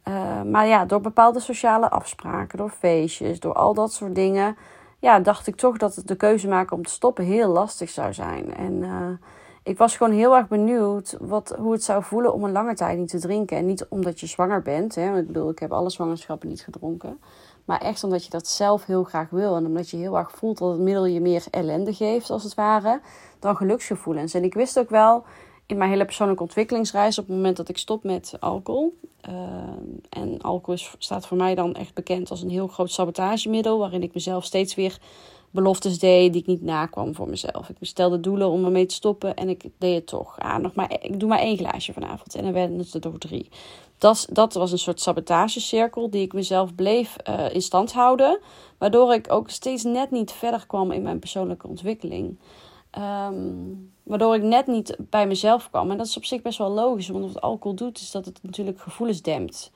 Uh, 0.08 0.42
maar 0.42 0.66
ja, 0.66 0.84
door 0.84 1.00
bepaalde 1.00 1.40
sociale 1.40 1.90
afspraken, 1.90 2.58
door 2.58 2.70
feestjes, 2.70 3.40
door 3.40 3.52
al 3.52 3.74
dat 3.74 3.92
soort 3.92 4.14
dingen. 4.14 4.56
Ja, 4.98 5.20
dacht 5.20 5.46
ik 5.46 5.56
toch 5.56 5.76
dat 5.76 5.94
het 5.94 6.08
de 6.08 6.16
keuze 6.16 6.48
maken 6.48 6.76
om 6.76 6.84
te 6.84 6.90
stoppen 6.90 7.24
heel 7.24 7.48
lastig 7.48 7.90
zou 7.90 8.12
zijn. 8.12 8.54
En 8.54 8.72
uh, 8.72 9.08
ik 9.62 9.78
was 9.78 9.96
gewoon 9.96 10.12
heel 10.12 10.36
erg 10.36 10.48
benieuwd 10.48 11.16
wat, 11.20 11.54
hoe 11.58 11.72
het 11.72 11.82
zou 11.82 12.02
voelen 12.02 12.32
om 12.32 12.44
een 12.44 12.52
lange 12.52 12.74
tijd 12.74 12.98
niet 12.98 13.08
te 13.08 13.18
drinken. 13.18 13.56
En 13.56 13.66
niet 13.66 13.86
omdat 13.88 14.20
je 14.20 14.26
zwanger 14.26 14.62
bent. 14.62 14.94
Hè, 14.94 15.18
ik 15.18 15.26
bedoel, 15.26 15.50
ik 15.50 15.58
heb 15.58 15.72
alle 15.72 15.90
zwangerschappen 15.90 16.48
niet 16.48 16.62
gedronken. 16.62 17.20
Maar 17.64 17.80
echt 17.80 18.04
omdat 18.04 18.24
je 18.24 18.30
dat 18.30 18.46
zelf 18.46 18.86
heel 18.86 19.04
graag 19.04 19.30
wil. 19.30 19.56
En 19.56 19.66
omdat 19.66 19.90
je 19.90 19.96
heel 19.96 20.18
erg 20.18 20.30
voelt 20.30 20.58
dat 20.58 20.70
het 20.70 20.80
middel 20.80 21.06
je 21.06 21.20
meer 21.20 21.44
ellende 21.50 21.94
geeft, 21.94 22.30
als 22.30 22.42
het 22.42 22.54
ware, 22.54 23.00
dan 23.38 23.56
geluksgevoelens. 23.56 24.34
En 24.34 24.44
ik 24.44 24.54
wist 24.54 24.78
ook 24.78 24.90
wel 24.90 25.24
in 25.66 25.76
mijn 25.76 25.90
hele 25.90 26.04
persoonlijke 26.04 26.42
ontwikkelingsreis, 26.42 27.18
op 27.18 27.26
het 27.26 27.36
moment 27.36 27.56
dat 27.56 27.68
ik 27.68 27.78
stop 27.78 28.04
met 28.04 28.36
alcohol. 28.40 28.98
Uh, 29.28 29.34
en 30.10 30.40
alcohol 30.40 30.80
staat 30.98 31.26
voor 31.26 31.36
mij 31.36 31.54
dan 31.54 31.74
echt 31.74 31.94
bekend 31.94 32.30
als 32.30 32.42
een 32.42 32.50
heel 32.50 32.68
groot 32.68 32.90
sabotagemiddel, 32.90 33.78
waarin 33.78 34.02
ik 34.02 34.14
mezelf 34.14 34.44
steeds 34.44 34.74
weer 34.74 34.98
beloftes 35.52 35.98
deed 35.98 36.32
die 36.32 36.40
ik 36.40 36.46
niet 36.46 36.62
nakwam 36.62 37.14
voor 37.14 37.28
mezelf. 37.28 37.68
Ik 37.68 37.76
stelde 37.80 38.20
doelen 38.20 38.48
om 38.48 38.64
ermee 38.64 38.86
te 38.86 38.94
stoppen 38.94 39.34
en 39.34 39.48
ik 39.48 39.64
deed 39.78 39.94
het 39.94 40.06
toch. 40.06 40.38
Ah, 40.38 40.58
nog 40.58 40.74
maar, 40.74 40.92
ik 41.00 41.20
doe 41.20 41.28
maar 41.28 41.38
één 41.38 41.56
glaasje 41.56 41.92
vanavond 41.92 42.34
en 42.34 42.44
dan 42.44 42.52
werden 42.52 42.78
het 42.78 42.94
er 42.94 43.00
toch 43.00 43.18
drie. 43.18 43.48
Dat, 43.98 44.26
dat 44.30 44.54
was 44.54 44.72
een 44.72 44.78
soort 44.78 45.00
sabotagecirkel 45.00 46.10
die 46.10 46.22
ik 46.22 46.32
mezelf 46.32 46.74
bleef 46.74 47.16
uh, 47.28 47.54
in 47.54 47.62
stand 47.62 47.92
houden. 47.92 48.38
Waardoor 48.78 49.14
ik 49.14 49.32
ook 49.32 49.50
steeds 49.50 49.82
net 49.82 50.10
niet 50.10 50.32
verder 50.32 50.66
kwam 50.66 50.90
in 50.90 51.02
mijn 51.02 51.18
persoonlijke 51.18 51.68
ontwikkeling. 51.68 52.38
Um, 52.98 53.92
waardoor 54.02 54.34
ik 54.34 54.42
net 54.42 54.66
niet 54.66 54.96
bij 54.98 55.26
mezelf 55.26 55.70
kwam. 55.70 55.90
En 55.90 55.96
dat 55.96 56.06
is 56.06 56.16
op 56.16 56.24
zich 56.24 56.42
best 56.42 56.58
wel 56.58 56.70
logisch, 56.70 57.08
want 57.08 57.32
wat 57.32 57.42
alcohol 57.42 57.76
doet, 57.76 57.98
is 57.98 58.10
dat 58.10 58.24
het 58.24 58.38
natuurlijk 58.42 58.80
gevoelens 58.80 59.22
dempt. 59.22 59.72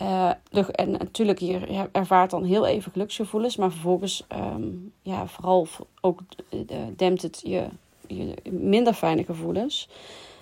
Uh, 0.00 0.30
en 0.70 0.90
natuurlijk, 0.90 1.38
je 1.38 1.88
ervaart 1.92 2.30
dan 2.30 2.44
heel 2.44 2.66
even 2.66 2.92
geluksgevoelens, 2.92 3.56
maar 3.56 3.70
vervolgens, 3.70 4.26
um, 4.54 4.92
ja, 5.02 5.26
vooral 5.26 5.66
ook 6.00 6.20
uh, 6.50 6.60
dempt 6.96 7.22
het 7.22 7.40
je, 7.44 7.64
je 8.06 8.34
minder 8.50 8.92
fijne 8.92 9.24
gevoelens. 9.24 9.88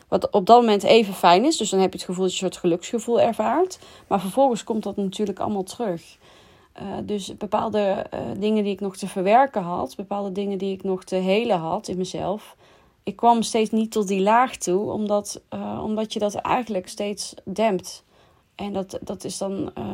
Wat 0.09 0.31
op 0.31 0.47
dat 0.47 0.61
moment 0.61 0.83
even 0.83 1.15
fijn 1.15 1.45
is, 1.45 1.57
dus 1.57 1.71
dan 1.71 1.81
heb 1.81 1.93
je 1.93 1.99
het 1.99 2.07
gevoel 2.07 2.25
dat 2.25 2.37
je 2.37 2.45
een 2.45 2.51
soort 2.51 2.61
geluksgevoel 2.61 3.21
ervaart. 3.21 3.79
Maar 4.07 4.21
vervolgens 4.21 4.65
komt 4.65 4.83
dat 4.83 4.97
natuurlijk 4.97 5.39
allemaal 5.39 5.63
terug. 5.63 6.19
Uh, 6.83 6.83
dus 7.03 7.37
bepaalde 7.37 8.07
dingen 8.39 8.65
die 8.65 8.73
ik 8.73 8.81
nog 8.81 8.97
te 8.97 9.09
verwerken 9.09 9.63
had, 9.63 9.97
bepaalde 9.97 10.33
dingen 10.33 10.59
die 10.59 10.73
ik 10.73 10.83
nog 10.83 11.05
te 11.05 11.17
helen 11.17 11.59
had 11.59 11.89
in 11.89 11.97
mezelf, 11.97 12.57
ik 13.03 13.17
kwam 13.17 13.43
steeds 13.43 13.71
niet 13.71 13.93
tot 13.93 14.09
die 14.09 14.21
laag 14.21 14.57
toe, 14.57 14.91
omdat, 14.91 15.41
omdat 15.83 16.13
je 16.13 16.19
dat 16.19 16.35
eigenlijk 16.35 16.89
steeds 16.89 17.35
dempt. 17.45 18.05
En 18.63 18.73
dat, 18.73 18.99
dat, 19.01 19.25
is 19.25 19.39
dan, 19.39 19.71
uh, 19.79 19.85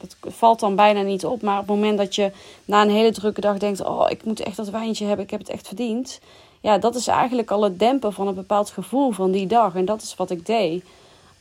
dat 0.00 0.16
valt 0.34 0.60
dan 0.60 0.76
bijna 0.76 1.02
niet 1.02 1.24
op. 1.24 1.42
Maar 1.42 1.58
op 1.58 1.66
het 1.66 1.76
moment 1.76 1.98
dat 1.98 2.14
je 2.14 2.30
na 2.64 2.82
een 2.82 2.90
hele 2.90 3.12
drukke 3.12 3.40
dag 3.40 3.58
denkt: 3.58 3.84
Oh, 3.84 4.06
ik 4.08 4.24
moet 4.24 4.40
echt 4.40 4.56
dat 4.56 4.68
wijntje 4.68 5.06
hebben, 5.06 5.24
ik 5.24 5.30
heb 5.30 5.40
het 5.40 5.48
echt 5.48 5.66
verdiend. 5.66 6.20
Ja, 6.60 6.78
dat 6.78 6.94
is 6.94 7.06
eigenlijk 7.06 7.50
al 7.50 7.62
het 7.62 7.78
dempen 7.78 8.12
van 8.12 8.26
een 8.26 8.34
bepaald 8.34 8.70
gevoel 8.70 9.10
van 9.10 9.30
die 9.30 9.46
dag. 9.46 9.74
En 9.74 9.84
dat 9.84 10.02
is 10.02 10.14
wat 10.14 10.30
ik 10.30 10.46
deed. 10.46 10.84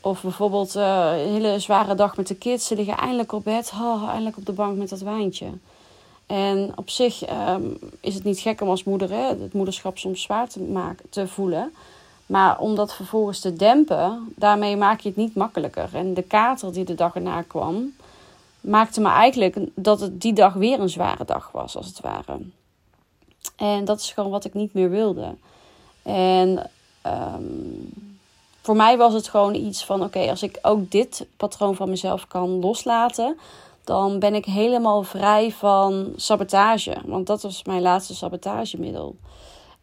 Of 0.02 0.22
bijvoorbeeld 0.22 0.76
uh, 0.76 1.12
een 1.14 1.32
hele 1.32 1.60
zware 1.60 1.96
dag 1.96 2.18
met 2.18 2.28
de 2.28 2.36
kids. 2.36 2.68
Ze 2.68 2.76
liggen 2.76 2.98
eindelijk 2.98 3.32
op 3.32 3.44
bed, 3.44 3.72
eindelijk 4.08 4.38
op 4.38 4.46
de 4.46 4.52
bank 4.52 4.78
met 4.78 4.90
dat 4.90 5.00
wijntje. 5.00 5.48
En 6.26 6.72
op 6.76 6.90
zich 6.90 7.30
um, 7.50 7.78
is 8.00 8.14
het 8.14 8.24
niet 8.24 8.40
gek 8.40 8.62
om 8.62 8.70
als 8.70 8.84
moeder 8.84 9.10
hè, 9.10 9.28
het 9.28 9.54
moederschap 9.54 9.98
soms 9.98 10.22
zwaar 10.22 10.50
te, 10.50 10.60
maken, 10.60 11.06
te 11.10 11.28
voelen. 11.28 11.74
Maar 12.32 12.60
om 12.60 12.76
dat 12.76 12.94
vervolgens 12.94 13.40
te 13.40 13.54
dempen, 13.54 14.34
daarmee 14.36 14.78
maak 14.78 15.00
je 15.00 15.08
het 15.08 15.18
niet 15.18 15.36
makkelijker. 15.36 15.90
En 15.94 16.14
de 16.14 16.22
kater 16.22 16.74
die 16.74 16.84
de 16.84 16.96
dag 16.96 17.16
erna 17.16 17.42
kwam, 17.42 17.94
maakte 18.62 19.02
me 19.02 19.10
eigenlijk 19.10 19.58
dat 19.76 20.00
het 20.00 20.22
die 20.22 20.34
dag 20.34 20.54
weer 20.54 20.80
een 20.80 20.90
zware 20.90 21.26
dag 21.26 21.50
was, 21.52 21.78
als 21.78 21.88
het 21.88 22.00
ware. 22.00 22.40
En 23.56 23.86
dat 23.86 24.00
is 24.00 24.12
gewoon 24.12 24.32
wat 24.32 24.46
ik 24.46 24.54
niet 24.54 24.74
meer 24.74 24.90
wilde. 24.90 25.36
En 26.04 26.70
um, 27.06 27.90
voor 28.62 28.76
mij 28.76 28.98
was 28.98 29.14
het 29.14 29.28
gewoon 29.28 29.56
iets 29.56 29.86
van: 29.86 30.04
oké, 30.04 30.30
als 30.30 30.44
ik 30.44 30.60
ook 30.62 30.92
dit 30.92 31.26
patroon 31.38 31.76
van 31.76 31.90
mezelf 31.90 32.28
kan 32.28 32.50
loslaten, 32.50 33.38
dan 33.84 34.20
ben 34.20 34.36
ik 34.36 34.46
helemaal 34.46 35.04
vrij 35.04 35.52
van 35.52 36.14
sabotage. 36.16 36.98
Want 37.06 37.28
dat 37.28 37.42
was 37.42 37.64
mijn 37.64 37.82
laatste 37.82 38.16
sabotagemiddel. 38.16 39.16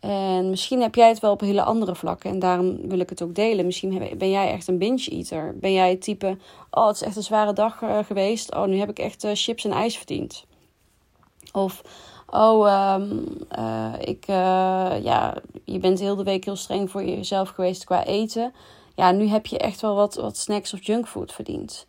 En 0.00 0.50
misschien 0.50 0.80
heb 0.80 0.94
jij 0.94 1.08
het 1.08 1.20
wel 1.20 1.32
op 1.32 1.40
hele 1.40 1.62
andere 1.62 1.94
vlakken 1.94 2.30
en 2.30 2.38
daarom 2.38 2.88
wil 2.88 2.98
ik 2.98 3.08
het 3.08 3.22
ook 3.22 3.34
delen. 3.34 3.66
Misschien 3.66 4.16
ben 4.18 4.30
jij 4.30 4.52
echt 4.52 4.68
een 4.68 4.78
binge-eater. 4.78 5.58
Ben 5.58 5.72
jij 5.72 5.90
het 5.90 6.02
type, 6.02 6.36
oh 6.70 6.86
het 6.86 6.96
is 6.96 7.02
echt 7.02 7.16
een 7.16 7.22
zware 7.22 7.52
dag 7.52 7.82
uh, 7.82 7.98
geweest. 8.04 8.54
Oh 8.54 8.64
nu 8.64 8.78
heb 8.78 8.90
ik 8.90 8.98
echt 8.98 9.24
uh, 9.24 9.30
chips 9.34 9.64
en 9.64 9.70
ijs 9.70 9.96
verdiend. 9.96 10.44
Of, 11.52 11.82
oh 12.26 12.94
um, 12.94 13.26
uh, 13.58 13.92
ik, 14.00 14.26
ja, 15.02 15.34
je 15.64 15.78
bent 15.78 15.98
heel 15.98 16.16
de 16.16 16.22
week 16.22 16.44
heel 16.44 16.56
streng 16.56 16.90
voor 16.90 17.04
jezelf 17.04 17.48
geweest 17.48 17.84
qua 17.84 18.04
eten. 18.04 18.52
Ja, 18.94 19.10
nu 19.10 19.26
heb 19.26 19.46
je 19.46 19.58
echt 19.58 19.80
wel 19.80 19.94
wat, 19.94 20.14
wat 20.14 20.36
snacks 20.36 20.72
of 20.74 20.82
junkfood 20.82 21.32
verdiend. 21.32 21.86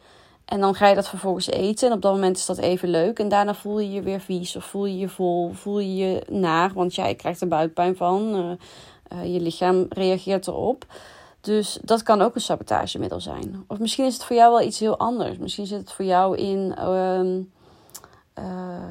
En 0.49 0.59
dan 0.59 0.75
ga 0.75 0.87
je 0.87 0.95
dat 0.95 1.07
vervolgens 1.07 1.47
eten. 1.47 1.87
En 1.87 1.93
op 1.93 2.01
dat 2.01 2.13
moment 2.13 2.37
is 2.37 2.45
dat 2.45 2.57
even 2.57 2.89
leuk. 2.89 3.19
En 3.19 3.29
daarna 3.29 3.53
voel 3.53 3.79
je 3.79 3.91
je 3.91 4.01
weer 4.01 4.19
vies. 4.19 4.55
Of 4.55 4.65
voel 4.65 4.85
je 4.85 4.97
je 4.97 5.09
vol. 5.09 5.51
Voel 5.53 5.79
je 5.79 5.95
je 5.95 6.23
naar. 6.29 6.73
Want 6.73 6.95
jij 6.95 7.15
krijgt 7.15 7.41
er 7.41 7.47
buikpijn 7.47 7.95
van. 7.95 8.35
Uh, 8.35 9.21
uh, 9.21 9.33
je 9.33 9.39
lichaam 9.39 9.85
reageert 9.89 10.47
erop. 10.47 10.85
Dus 11.41 11.79
dat 11.81 12.03
kan 12.03 12.21
ook 12.21 12.35
een 12.35 12.41
sabotagemiddel 12.41 13.19
zijn. 13.19 13.63
Of 13.67 13.79
misschien 13.79 14.05
is 14.05 14.13
het 14.13 14.23
voor 14.23 14.35
jou 14.35 14.51
wel 14.51 14.61
iets 14.61 14.79
heel 14.79 14.97
anders. 14.97 15.37
Misschien 15.37 15.65
zit 15.65 15.79
het 15.79 15.91
voor 15.91 16.05
jou 16.05 16.37
in 16.37 16.75
uh, 18.39 18.45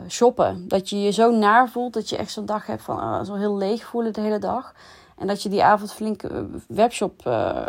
shoppen. 0.08 0.68
Dat 0.68 0.88
je 0.88 1.00
je 1.00 1.10
zo 1.10 1.30
naar 1.30 1.68
voelt. 1.68 1.92
Dat 1.92 2.08
je 2.08 2.16
echt 2.16 2.32
zo'n 2.32 2.46
dag 2.46 2.66
hebt 2.66 2.82
van 2.82 3.26
zo 3.26 3.34
heel 3.34 3.56
leeg 3.56 3.84
voelen 3.84 4.12
de 4.12 4.20
hele 4.20 4.38
dag. 4.38 4.74
En 5.18 5.26
dat 5.26 5.42
je 5.42 5.48
die 5.48 5.64
avond 5.64 5.92
flink, 5.92 6.22
eh, 6.22 6.40
webshop, 6.68 7.26
uh, 7.26 7.66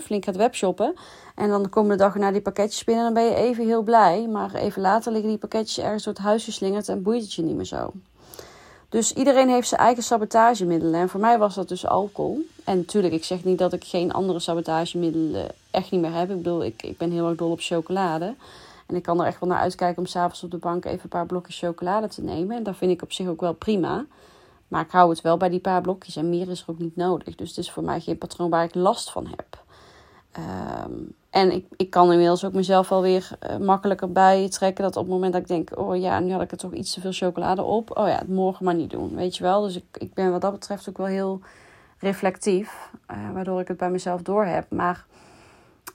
flink 0.00 0.24
gaat 0.24 0.36
webshoppen. 0.36 0.94
En 1.34 1.48
dan 1.48 1.62
de 1.62 1.68
komende 1.68 1.96
dag 1.96 2.14
naar 2.14 2.32
die 2.32 2.40
pakketjes 2.40 2.84
binnen. 2.84 3.04
Dan 3.04 3.14
ben 3.14 3.24
je 3.24 3.34
even 3.34 3.66
heel 3.66 3.82
blij. 3.82 4.28
Maar 4.28 4.54
even 4.54 4.82
later 4.82 5.12
liggen 5.12 5.30
die 5.30 5.38
pakketjes 5.38 5.84
ergens 5.84 6.04
door 6.04 6.12
het 6.12 6.22
huis 6.22 6.44
geslingerd. 6.44 6.88
En 6.88 7.02
boeit 7.02 7.22
het 7.22 7.32
je 7.32 7.42
niet 7.42 7.56
meer 7.56 7.64
zo. 7.64 7.92
Dus 8.88 9.12
iedereen 9.12 9.48
heeft 9.48 9.68
zijn 9.68 9.80
eigen 9.80 10.02
sabotagemiddelen. 10.02 11.00
En 11.00 11.08
voor 11.08 11.20
mij 11.20 11.38
was 11.38 11.54
dat 11.54 11.68
dus 11.68 11.86
alcohol. 11.86 12.46
En 12.64 12.76
natuurlijk, 12.76 13.14
ik 13.14 13.24
zeg 13.24 13.44
niet 13.44 13.58
dat 13.58 13.72
ik 13.72 13.84
geen 13.84 14.12
andere 14.12 14.38
sabotagemiddelen 14.38 15.48
echt 15.70 15.90
niet 15.90 16.00
meer 16.00 16.14
heb. 16.14 16.30
Ik 16.30 16.36
bedoel, 16.36 16.64
ik, 16.64 16.82
ik 16.82 16.98
ben 16.98 17.10
heel 17.10 17.28
erg 17.28 17.36
dol 17.36 17.50
op 17.50 17.60
chocolade. 17.60 18.34
En 18.86 18.96
ik 18.96 19.02
kan 19.02 19.20
er 19.20 19.26
echt 19.26 19.40
wel 19.40 19.48
naar 19.48 19.58
uitkijken 19.58 19.98
om 19.98 20.06
s'avonds 20.06 20.42
op 20.42 20.50
de 20.50 20.56
bank 20.56 20.84
even 20.84 21.00
een 21.02 21.08
paar 21.08 21.26
blokjes 21.26 21.58
chocolade 21.58 22.08
te 22.08 22.22
nemen. 22.22 22.56
En 22.56 22.62
dat 22.62 22.76
vind 22.76 22.90
ik 22.90 23.02
op 23.02 23.12
zich 23.12 23.28
ook 23.28 23.40
wel 23.40 23.52
prima. 23.52 24.04
Maar 24.70 24.84
ik 24.84 24.90
hou 24.90 25.10
het 25.10 25.20
wel 25.20 25.36
bij 25.36 25.48
die 25.48 25.60
paar 25.60 25.80
blokjes 25.80 26.16
en 26.16 26.28
meer 26.28 26.50
is 26.50 26.60
er 26.60 26.70
ook 26.70 26.78
niet 26.78 26.96
nodig. 26.96 27.34
Dus 27.34 27.48
het 27.48 27.58
is 27.58 27.70
voor 27.70 27.84
mij 27.84 28.00
geen 28.00 28.18
patroon 28.18 28.50
waar 28.50 28.64
ik 28.64 28.74
last 28.74 29.10
van 29.10 29.26
heb. 29.26 29.62
Um, 30.84 31.14
en 31.30 31.52
ik, 31.52 31.66
ik 31.76 31.90
kan 31.90 32.12
inmiddels 32.12 32.44
ook 32.44 32.52
mezelf 32.52 32.88
wel 32.88 33.02
weer 33.02 33.28
uh, 33.50 33.56
makkelijker 33.56 34.12
bij 34.12 34.48
trekken. 34.48 34.84
Dat 34.84 34.96
op 34.96 35.02
het 35.02 35.12
moment 35.12 35.32
dat 35.32 35.42
ik 35.42 35.48
denk, 35.48 35.78
oh 35.78 35.96
ja, 35.96 36.18
nu 36.18 36.32
had 36.32 36.42
ik 36.42 36.50
er 36.50 36.56
toch 36.56 36.72
iets 36.72 36.92
te 36.92 37.00
veel 37.00 37.12
chocolade 37.12 37.62
op. 37.62 37.98
Oh 37.98 38.08
ja, 38.08 38.18
het 38.18 38.28
morgen 38.28 38.64
maar 38.64 38.74
niet 38.74 38.90
doen, 38.90 39.14
weet 39.14 39.36
je 39.36 39.42
wel. 39.42 39.62
Dus 39.62 39.76
ik, 39.76 39.84
ik 39.92 40.14
ben 40.14 40.30
wat 40.30 40.40
dat 40.40 40.52
betreft 40.52 40.88
ook 40.88 40.98
wel 40.98 41.06
heel 41.06 41.40
reflectief. 41.98 42.90
Uh, 43.10 43.16
waardoor 43.32 43.60
ik 43.60 43.68
het 43.68 43.76
bij 43.76 43.90
mezelf 43.90 44.22
door 44.22 44.44
heb. 44.44 44.70
Maar 44.70 45.04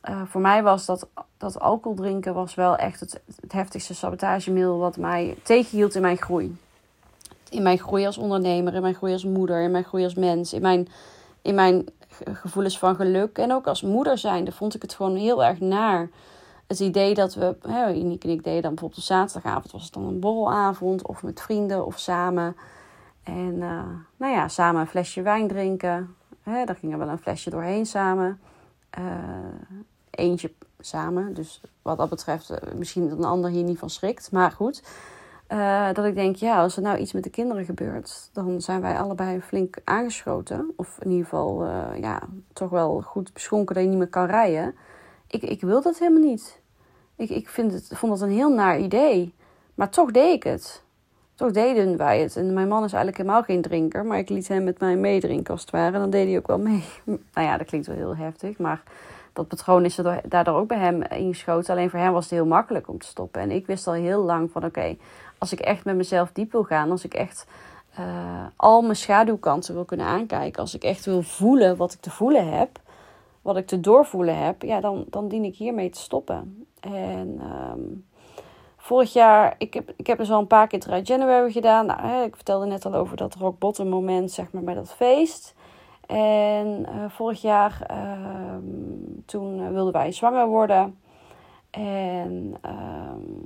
uh, 0.09 0.21
voor 0.25 0.41
mij 0.41 0.63
was 0.63 0.85
dat, 0.85 1.07
dat 1.37 1.59
alcohol 1.59 1.97
drinken 1.97 2.33
was 2.33 2.55
wel 2.55 2.75
echt 2.75 2.99
het, 2.99 3.21
het 3.41 3.51
heftigste 3.51 3.93
sabotagemiddel 3.93 4.77
wat 4.77 4.97
mij 4.97 5.37
tegenhield 5.43 5.95
in 5.95 6.01
mijn 6.01 6.17
groei 6.17 6.57
in 7.55 7.63
mijn 7.63 7.79
groei 7.79 8.05
als 8.05 8.17
ondernemer, 8.17 8.73
in 8.73 8.81
mijn 8.81 8.95
groei 8.95 9.13
als 9.13 9.23
moeder, 9.23 9.61
in 9.61 9.71
mijn 9.71 9.83
groei 9.83 10.03
als 10.03 10.15
mens, 10.15 10.53
in 10.53 10.61
mijn, 10.61 10.87
in 11.41 11.55
mijn 11.55 11.85
gevoelens 12.23 12.79
van 12.79 12.95
geluk. 12.95 13.37
En 13.37 13.51
ook 13.51 13.67
als 13.67 13.81
moeder 13.81 14.17
zijnde 14.17 14.51
vond 14.51 14.75
ik 14.75 14.81
het 14.81 14.93
gewoon 14.93 15.15
heel 15.15 15.43
erg 15.43 15.59
naar. 15.59 16.09
Het 16.67 16.79
idee 16.79 17.13
dat 17.13 17.33
we, 17.33 17.55
Unique 17.95 18.27
en 18.27 18.33
ik 18.33 18.43
deden 18.43 18.61
dan 18.61 18.69
bijvoorbeeld 18.73 18.99
op 18.99 19.05
zaterdagavond, 19.05 19.71
was 19.71 19.83
het 19.83 19.93
dan 19.93 20.03
een 20.03 20.19
borrelavond 20.19 21.07
of 21.07 21.23
met 21.23 21.41
vrienden 21.41 21.85
of 21.85 21.99
samen. 21.99 22.55
En 23.23 23.55
uh, 23.55 23.83
nou 24.17 24.33
ja, 24.33 24.47
samen 24.47 24.81
een 24.81 24.87
flesje 24.87 25.21
wijn 25.21 25.47
drinken. 25.47 26.15
Hè, 26.43 26.65
daar 26.65 26.75
gingen 26.75 26.99
we 26.99 27.03
wel 27.05 27.13
een 27.13 27.19
flesje 27.19 27.49
doorheen 27.49 27.85
samen. 27.85 28.39
Uh, 28.99 29.05
eentje 30.09 30.51
samen. 30.79 31.33
Dus 31.33 31.61
wat 31.81 31.97
dat 31.97 32.09
betreft, 32.09 32.51
uh, 32.51 32.57
misschien 32.75 33.09
dat 33.09 33.17
een 33.17 33.23
ander 33.23 33.49
hier 33.49 33.63
niet 33.63 33.79
van 33.79 33.89
schrikt. 33.89 34.31
Maar 34.31 34.51
goed. 34.51 34.83
Uh, 35.49 35.93
dat 35.93 36.05
ik 36.05 36.15
denk, 36.15 36.35
ja, 36.35 36.61
als 36.61 36.75
er 36.75 36.81
nou 36.81 36.97
iets 36.97 37.13
met 37.13 37.23
de 37.23 37.29
kinderen 37.29 37.65
gebeurt, 37.65 38.29
dan 38.33 38.61
zijn 38.61 38.81
wij 38.81 38.97
allebei 38.97 39.41
flink 39.41 39.77
aangeschoten. 39.83 40.73
Of 40.75 40.97
in 41.01 41.09
ieder 41.09 41.23
geval, 41.23 41.65
uh, 41.65 41.99
ja, 41.99 42.21
toch 42.53 42.69
wel 42.69 43.01
goed 43.01 43.33
beschonken 43.33 43.75
dat 43.75 43.83
je 43.83 43.89
niet 43.89 43.97
meer 43.97 44.07
kan 44.07 44.25
rijden. 44.25 44.75
Ik, 45.27 45.41
ik 45.41 45.61
wil 45.61 45.81
dat 45.81 45.99
helemaal 45.99 46.29
niet. 46.29 46.61
Ik, 47.15 47.29
ik 47.29 47.49
vind 47.49 47.71
het, 47.71 47.91
vond 47.93 48.11
dat 48.11 48.21
een 48.21 48.35
heel 48.35 48.53
naar 48.53 48.79
idee. 48.79 49.33
Maar 49.75 49.89
toch 49.89 50.11
deed 50.11 50.33
ik 50.33 50.43
het. 50.43 50.83
Toch 51.35 51.51
deden 51.51 51.97
wij 51.97 52.21
het. 52.21 52.35
En 52.35 52.53
mijn 52.53 52.67
man 52.67 52.83
is 52.83 52.93
eigenlijk 52.93 53.17
helemaal 53.17 53.43
geen 53.43 53.61
drinker, 53.61 54.05
maar 54.05 54.17
ik 54.17 54.29
liet 54.29 54.47
hem 54.47 54.63
met 54.63 54.79
mij 54.79 54.95
meedrinken 54.95 55.53
als 55.53 55.61
het 55.61 55.71
ware. 55.71 55.93
En 55.93 55.99
dan 55.99 56.09
deed 56.09 56.27
hij 56.27 56.37
ook 56.37 56.47
wel 56.47 56.59
mee. 56.59 56.83
Nou 57.33 57.47
ja, 57.47 57.57
dat 57.57 57.67
klinkt 57.67 57.87
wel 57.87 57.95
heel 57.95 58.15
heftig, 58.15 58.57
maar 58.57 58.83
dat 59.33 59.47
patroon 59.47 59.85
is 59.85 59.97
er 59.97 60.21
daardoor 60.27 60.55
ook 60.55 60.67
bij 60.67 60.77
hem 60.77 61.01
ingeschoten. 61.01 61.73
Alleen 61.73 61.89
voor 61.89 61.99
hem 61.99 62.13
was 62.13 62.23
het 62.23 62.33
heel 62.33 62.45
makkelijk 62.45 62.87
om 62.87 62.99
te 62.99 63.07
stoppen. 63.07 63.41
En 63.41 63.51
ik 63.51 63.65
wist 63.65 63.87
al 63.87 63.93
heel 63.93 64.23
lang 64.23 64.51
van 64.51 64.65
oké, 64.65 64.97
als 65.45 65.53
ik 65.53 65.59
echt 65.59 65.85
met 65.85 65.95
mezelf 65.95 66.31
diep 66.31 66.51
wil 66.51 66.63
gaan, 66.63 66.91
als 66.91 67.03
ik 67.03 67.13
echt 67.13 67.47
uh, 67.99 68.45
al 68.55 68.81
mijn 68.81 68.95
schaduwkanten 68.95 69.73
wil 69.73 69.85
kunnen 69.85 70.05
aankijken, 70.05 70.61
als 70.61 70.75
ik 70.75 70.83
echt 70.83 71.05
wil 71.05 71.21
voelen 71.21 71.77
wat 71.77 71.93
ik 71.93 71.99
te 71.99 72.09
voelen 72.09 72.57
heb, 72.57 72.79
wat 73.41 73.57
ik 73.57 73.67
te 73.67 73.79
doorvoelen 73.79 74.37
heb, 74.37 74.61
ja, 74.61 74.79
dan, 74.79 75.05
dan 75.09 75.27
dien 75.27 75.43
ik 75.43 75.55
hiermee 75.55 75.89
te 75.89 75.99
stoppen. 75.99 76.67
En 76.79 77.41
um, 77.71 78.05
vorig 78.77 79.13
jaar, 79.13 79.55
ik 79.57 79.73
heb, 79.73 79.93
ik 79.95 80.07
heb 80.07 80.17
dus 80.17 80.31
al 80.31 80.39
een 80.39 80.47
paar 80.47 80.67
keer 80.67 80.79
Dry 80.79 81.01
January 81.03 81.51
gedaan. 81.51 81.85
Nou, 81.85 82.01
hè, 82.01 82.23
ik 82.23 82.35
vertelde 82.35 82.65
net 82.65 82.85
al 82.85 82.93
over 82.93 83.17
dat 83.17 83.35
rock 83.35 83.59
bottom 83.59 83.87
moment, 83.87 84.31
zeg 84.31 84.51
maar, 84.51 84.63
bij 84.63 84.73
dat 84.73 84.93
feest. 84.93 85.55
En 86.05 86.85
uh, 86.95 87.09
vorig 87.09 87.41
jaar, 87.41 87.87
uh, 87.91 88.57
toen 89.25 89.73
wilden 89.73 89.93
wij 89.93 90.11
zwanger 90.11 90.47
worden. 90.47 90.97
En 91.69 92.55
um, 92.65 93.45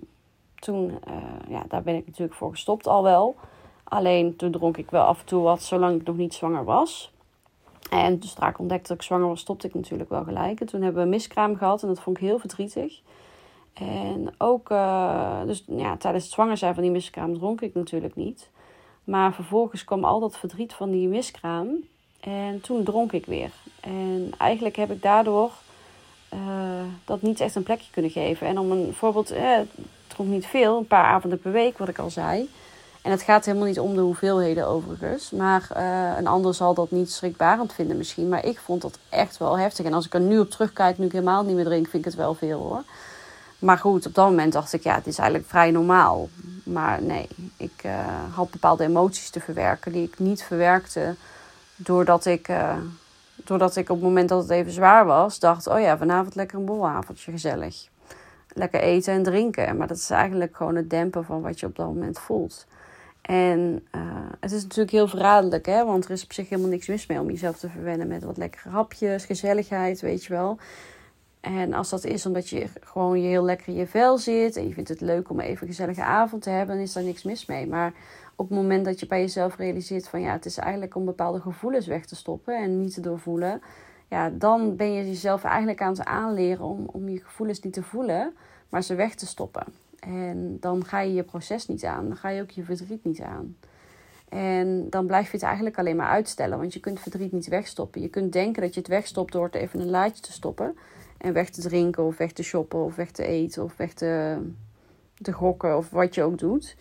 toen, 0.60 0.90
uh, 0.90 1.14
ja, 1.50 1.64
daar 1.68 1.82
ben 1.82 1.96
ik 1.96 2.06
natuurlijk 2.06 2.38
voor 2.38 2.52
gestopt 2.52 2.88
al 2.88 3.04
wel. 3.04 3.36
Alleen 3.84 4.36
toen 4.36 4.52
dronk 4.52 4.78
ik 4.78 4.92
wel 4.92 5.04
af 5.04 5.20
en 5.20 5.26
toe 5.26 5.42
wat, 5.42 5.62
zolang 5.62 6.00
ik 6.02 6.08
nog 6.08 6.18
niet 6.18 6.34
zwanger 6.34 6.64
was. 6.64 7.12
En 7.90 8.20
toen 8.20 8.30
strak 8.30 8.60
ontdekte 8.60 8.88
dat 8.88 8.98
ik 8.98 9.04
zwanger 9.04 9.28
was, 9.28 9.40
stopte 9.40 9.68
ik 9.68 9.74
natuurlijk 9.74 10.10
wel 10.10 10.24
gelijk. 10.24 10.60
En 10.60 10.68
toen 10.68 10.82
hebben 10.82 11.00
we 11.00 11.08
een 11.08 11.14
miskraam 11.14 11.56
gehad 11.56 11.82
en 11.82 11.88
dat 11.88 12.02
vond 12.02 12.18
ik 12.18 12.24
heel 12.24 12.40
verdrietig. 12.40 13.02
En 13.74 14.34
ook, 14.38 14.70
uh, 14.70 15.42
dus 15.46 15.64
ja, 15.68 15.98
tijdens 15.98 16.24
het 16.24 16.34
zwanger 16.34 16.58
zijn 16.58 16.74
van 16.74 16.84
die 16.84 16.92
miskraam 16.92 17.34
dronk 17.34 17.62
ik 17.62 17.74
natuurlijk 17.74 18.16
niet. 18.16 18.50
Maar 19.04 19.34
vervolgens 19.34 19.84
kwam 19.84 20.04
al 20.04 20.20
dat 20.20 20.38
verdriet 20.38 20.74
van 20.74 20.92
die 20.92 21.08
miskraam. 21.08 21.68
En 22.20 22.62
toen 22.62 22.84
dronk 22.84 23.12
ik 23.12 23.26
weer. 23.26 23.52
En 23.80 24.32
eigenlijk 24.38 24.76
heb 24.76 24.92
ik 24.92 25.02
daardoor 25.02 25.52
uh, 26.34 26.40
dat 27.06 27.22
niet 27.22 27.40
echt 27.40 27.56
een 27.56 27.64
plekje 27.64 27.92
kunnen 27.92 28.12
geven. 28.12 28.48
En 28.48 28.58
om 28.60 28.72
een 28.72 28.94
voorbeeld, 28.94 29.32
eh, 29.32 29.60
niet 30.28 30.46
veel, 30.46 30.78
een 30.78 30.88
paar 30.88 31.06
avonden 31.06 31.40
per 31.40 31.52
week, 31.52 31.78
wat 31.78 31.88
ik 31.88 32.00
al 32.00 32.10
zei. 32.10 32.50
En 33.02 33.12
het 33.12 33.22
gaat 33.22 33.46
helemaal 33.46 33.68
niet 33.68 33.80
om 33.80 33.96
de 33.96 34.02
hoeveelheden 34.02 34.68
overigens. 34.68 35.32
Maar 35.32 35.70
uh, 35.78 36.18
een 36.18 36.28
ander 36.28 36.54
zal 36.54 36.74
dat 36.74 36.92
niet 36.92 37.12
schrikbarend 37.12 37.74
vinden 37.74 37.98
misschien. 37.98 38.30
Maar 38.30 38.46
ik 38.46 38.60
vond 38.60 38.82
dat 38.82 39.00
echt 39.10 39.38
wel 39.38 39.58
heftig. 39.60 39.86
En 39.86 39.94
als 39.94 40.06
ik 40.06 40.14
er 40.14 40.20
nu 40.20 40.40
op 40.40 40.50
terugkijk, 40.50 40.98
nu 40.98 41.06
ik 41.06 41.12
helemaal 41.12 41.44
niet 41.44 41.56
meer 41.56 41.66
drink, 41.66 41.88
vind 41.88 42.06
ik 42.06 42.12
het 42.12 42.20
wel 42.20 42.34
veel 42.34 42.60
hoor. 42.60 42.84
Maar 43.60 43.78
goed, 43.78 44.06
op 44.06 44.14
dat 44.14 44.30
moment 44.30 44.54
dacht 44.54 44.74
ik, 44.74 44.84
ja, 44.84 44.96
het 44.96 45.08
is 45.08 45.18
eigenlijk 45.18 45.50
vrij 45.50 45.72
normaal. 45.72 46.30
Maar 46.64 47.02
nee, 47.02 47.28
ik 47.58 47.82
uh, 47.86 47.94
had 48.34 48.52
bepaalde 48.52 48.84
emoties 48.84 49.30
te 49.30 49.40
verwerken 49.40 49.92
die 49.92 50.04
ik 50.04 50.20
niet 50.20 50.44
verwerkte. 50.44 51.16
Doordat 51.76 52.26
ik, 52.26 52.48
uh, 52.48 52.74
doordat 53.36 53.76
ik 53.76 53.90
op 53.90 53.96
het 53.96 54.06
moment 54.06 54.30
dat 54.30 54.42
het 54.42 54.52
even 54.52 54.72
zwaar 54.72 55.06
was, 55.06 55.40
dacht, 55.40 55.68
oh 55.68 55.80
ja, 55.80 55.98
vanavond 55.98 56.36
lekker 56.36 56.58
een 56.58 56.66
bolavondje, 56.66 57.32
gezellig. 57.32 57.88
Lekker 58.54 58.82
eten 58.82 59.14
en 59.14 59.24
drinken. 59.24 59.78
Maar 59.78 59.88
dat 59.88 59.98
is 59.98 60.10
eigenlijk 60.10 60.56
gewoon 60.56 60.76
het 60.76 60.90
dempen 60.90 61.26
van 61.26 61.42
wat 61.42 61.60
je 61.60 61.66
op 61.66 61.76
dat 61.76 61.86
moment 61.86 62.20
voelt. 62.20 62.66
En 63.22 63.88
uh, 63.96 64.02
het 64.40 64.52
is 64.52 64.64
natuurlijk 64.64 64.92
heel 64.92 65.08
verraderlijk, 65.08 65.66
hè? 65.66 65.86
want 65.86 66.06
er 66.06 66.12
is 66.12 66.24
op 66.24 66.34
zich 66.34 66.50
helemaal 66.50 66.72
niks 66.72 66.88
mis 66.88 67.08
mee 67.08 67.20
om 67.20 67.30
jezelf 67.30 67.58
te 67.58 67.70
verwennen 67.70 68.08
met 68.08 68.24
wat 68.24 68.38
lekkere 68.38 68.70
hapjes, 68.70 69.26
gezelligheid, 69.26 70.02
weet 70.02 70.24
je 70.26 70.34
wel. 70.34 70.58
En 71.40 71.74
als 71.74 71.90
dat 71.90 72.04
is 72.04 72.26
omdat 72.26 72.50
je 72.50 72.68
gewoon 72.82 73.22
je 73.22 73.28
heel 73.28 73.44
lekker 73.44 73.68
in 73.68 73.74
je 73.74 73.88
vel 73.88 74.18
zit 74.18 74.56
en 74.56 74.68
je 74.68 74.74
vindt 74.74 74.90
het 74.90 75.02
leuk 75.02 75.30
om 75.30 75.40
even 75.40 75.62
een 75.62 75.68
gezellige 75.68 76.04
avond 76.04 76.42
te 76.42 76.50
hebben, 76.50 76.76
dan 76.76 76.84
is 76.84 76.94
daar 76.94 77.04
niks 77.04 77.24
mis 77.24 77.46
mee. 77.46 77.68
Maar 77.68 77.94
op 78.36 78.50
het 78.50 78.58
moment 78.58 78.86
dat 78.86 79.00
je 79.00 79.08
bij 79.08 79.20
jezelf 79.20 79.58
realiseert 79.58 80.08
van 80.08 80.22
ja, 80.22 80.32
het 80.32 80.46
is 80.46 80.58
eigenlijk 80.58 80.96
om 80.96 81.06
bepaalde 81.06 81.40
gevoelens 81.40 81.88
weg 81.88 82.06
te 82.06 82.16
stoppen 82.16 82.58
en 82.58 82.82
niet 82.82 82.94
te 82.94 83.02
doorvoelen, 83.02 83.62
ja, 84.10 84.30
dan 84.30 84.76
ben 84.76 84.94
je 84.94 85.08
jezelf 85.08 85.44
eigenlijk 85.44 85.82
aan 85.82 85.92
het 85.92 86.06
aanleren 86.06 86.66
om, 86.66 86.86
om 86.86 87.10
je 87.10 87.24
gevoelens 87.24 87.60
niet 87.60 87.74
te 87.74 87.84
voelen, 87.84 88.34
maar 88.70 88.84
ze 88.84 88.96
weg 88.96 89.16
te 89.16 89.26
stoppen. 89.26 89.64
En 90.00 90.58
dan 90.60 90.86
ga 90.86 91.00
je 91.00 91.14
je 91.14 91.24
proces 91.24 91.68
niet 91.68 91.86
aan. 91.86 92.08
Dan 92.08 92.18
ga 92.18 92.30
je 92.30 92.42
ook 92.42 92.50
je 92.50 92.64
verdriet 92.64 93.04
niet 93.04 93.22
aan. 93.22 93.56
En 94.30 94.90
dan 94.90 95.06
blijf 95.06 95.26
je 95.26 95.38
het 95.38 95.46
eigenlijk 95.46 95.78
alleen 95.78 95.96
maar 95.96 96.08
uitstellen. 96.08 96.58
Want 96.58 96.74
je 96.74 96.80
kunt 96.80 97.00
verdriet 97.00 97.32
niet 97.32 97.48
wegstoppen. 97.48 98.02
Je 98.02 98.10
kunt 98.10 98.34
denken 98.34 98.62
dat 98.62 98.74
je 98.74 98.80
het 98.80 98.90
wegstopt 98.90 99.32
door 99.32 99.46
het 99.46 99.56
even 99.56 99.80
een 99.80 99.90
laadje 99.90 100.22
te 100.22 100.32
stoppen. 100.32 100.78
En 101.18 101.34
weg 101.34 101.50
te 101.50 101.62
drinken 101.62 102.04
of 102.04 102.18
weg 102.18 102.32
te 102.32 102.44
shoppen 102.44 102.84
of 102.84 102.96
weg 102.96 103.12
te 103.12 103.24
eten 103.24 103.64
of 103.64 103.78
weg 103.78 103.94
te, 103.94 104.38
te 105.22 105.32
gokken 105.32 105.78
of 105.78 105.90
wat 105.90 106.16
je 106.16 106.24
ook 106.24 106.38
doet. 106.38 106.76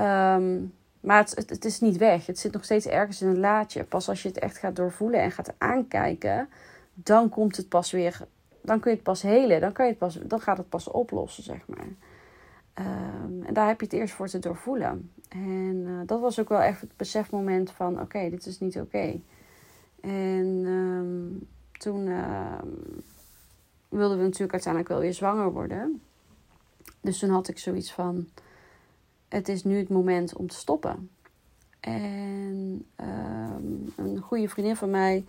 Um, 0.00 0.72
maar 1.04 1.18
het, 1.18 1.48
het, 1.48 1.64
is 1.64 1.80
niet 1.80 1.96
weg. 1.96 2.26
Het 2.26 2.38
zit 2.38 2.52
nog 2.52 2.64
steeds 2.64 2.86
ergens 2.86 3.22
in 3.22 3.28
een 3.28 3.38
laadje. 3.38 3.84
Pas 3.84 4.08
als 4.08 4.22
je 4.22 4.28
het 4.28 4.38
echt 4.38 4.58
gaat 4.58 4.76
doorvoelen 4.76 5.20
en 5.20 5.30
gaat 5.30 5.52
aankijken, 5.58 6.48
dan 6.94 7.28
komt 7.28 7.56
het 7.56 7.68
pas 7.68 7.90
weer. 7.90 8.20
Dan 8.60 8.80
kun 8.80 8.90
je 8.90 8.96
het 8.96 9.06
pas 9.06 9.22
helen. 9.22 9.60
Dan, 9.60 9.72
kan 9.72 9.84
je 9.84 9.90
het 9.90 10.00
pas, 10.00 10.18
dan 10.22 10.40
gaat 10.40 10.56
het 10.56 10.68
pas 10.68 10.88
oplossen, 10.88 11.42
zeg 11.42 11.66
maar. 11.66 11.86
Um, 12.78 13.42
en 13.44 13.54
daar 13.54 13.66
heb 13.66 13.80
je 13.80 13.86
het 13.86 13.94
eerst 13.94 14.14
voor 14.14 14.28
te 14.28 14.38
doorvoelen. 14.38 15.10
En 15.28 15.84
uh, 15.86 16.00
dat 16.06 16.20
was 16.20 16.40
ook 16.40 16.48
wel 16.48 16.60
echt 16.60 16.80
het 16.80 16.96
besefmoment 16.96 17.70
van: 17.70 18.00
oké, 18.00 18.30
dit 18.30 18.46
is 18.46 18.60
niet 18.60 18.80
oké. 18.80 19.20
En 20.00 20.64
um, 20.66 21.48
toen 21.72 22.06
uh, 22.06 22.58
wilden 23.88 24.18
we 24.18 24.24
natuurlijk 24.24 24.52
uiteindelijk 24.52 24.92
wel 24.92 25.00
weer 25.00 25.14
zwanger 25.14 25.52
worden. 25.52 26.02
Dus 27.00 27.18
toen 27.18 27.30
had 27.30 27.48
ik 27.48 27.58
zoiets 27.58 27.92
van: 27.92 28.28
het 29.34 29.48
is 29.48 29.64
nu 29.64 29.78
het 29.78 29.88
moment 29.88 30.36
om 30.36 30.48
te 30.48 30.56
stoppen. 30.56 31.10
En 31.80 32.86
um, 32.96 33.92
een 33.96 34.18
goede 34.18 34.48
vriendin 34.48 34.76
van 34.76 34.90
mij, 34.90 35.24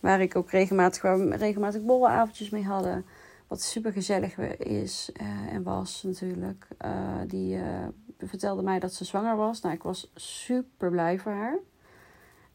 waar 0.00 0.20
ik 0.20 0.36
ook 0.36 0.50
regelmatig, 0.50 1.02
regelmatig 1.38 1.82
borrelavondjes 1.82 2.50
mee 2.50 2.64
hadden 2.64 3.04
wat 3.46 3.62
super 3.62 3.92
gezellig 3.92 4.38
is 4.58 5.10
uh, 5.20 5.52
en 5.52 5.62
was 5.62 6.02
natuurlijk. 6.02 6.68
Uh, 6.84 7.18
die 7.26 7.56
uh, 7.56 7.86
vertelde 8.18 8.62
mij 8.62 8.78
dat 8.78 8.92
ze 8.92 9.04
zwanger 9.04 9.36
was. 9.36 9.60
Nou, 9.60 9.74
ik 9.74 9.82
was 9.82 10.10
super 10.14 10.90
blij 10.90 11.18
voor 11.18 11.32
haar. 11.32 11.58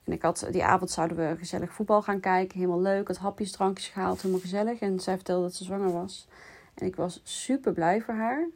En 0.04 0.14
ik 0.14 0.22
had, 0.22 0.48
die 0.52 0.64
avond 0.64 0.92
zouden 0.92 1.18
we 1.18 1.38
gezellig 1.38 1.74
voetbal 1.74 2.02
gaan 2.02 2.20
kijken. 2.20 2.60
Helemaal 2.60 2.82
leuk. 2.82 3.08
Had 3.08 3.18
hapjes, 3.18 3.52
drankjes 3.52 3.88
gehaald. 3.88 4.22
Helemaal 4.22 4.42
gezellig. 4.42 4.80
En 4.80 5.00
zij 5.00 5.16
vertelde 5.16 5.44
dat 5.44 5.56
ze 5.56 5.64
zwanger 5.64 5.92
was. 5.92 6.28
En 6.74 6.86
ik 6.86 6.96
was 6.96 7.22
super 7.24 7.74
blij 7.74 8.02
voor 8.02 8.14
haar. 8.14 8.48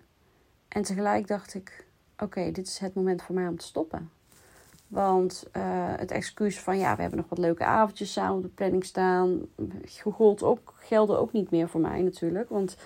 En 0.67 0.81
tegelijk 0.81 1.27
dacht 1.27 1.53
ik: 1.53 1.88
oké, 2.19 2.51
dit 2.51 2.67
is 2.67 2.78
het 2.78 2.93
moment 2.93 3.21
voor 3.21 3.36
mij 3.36 3.47
om 3.47 3.58
te 3.58 3.65
stoppen. 3.65 4.10
Want 4.88 5.47
uh, 5.58 5.63
het 5.95 6.12
excuus 6.12 6.60
van 6.60 6.78
ja, 6.78 6.95
we 6.95 7.01
hebben 7.01 7.19
nog 7.19 7.30
wat 7.30 7.39
leuke 7.39 7.65
avondjes 7.65 8.12
samen 8.12 8.36
op 8.36 8.41
de 8.41 8.47
planning 8.47 8.86
staan. 8.86 9.41
Gold 10.04 10.43
ook, 10.43 10.73
gelde 10.78 11.17
ook 11.17 11.32
niet 11.32 11.51
meer 11.51 11.69
voor 11.69 11.82
mij 11.82 12.01
natuurlijk. 12.01 12.49
Want 12.49 12.78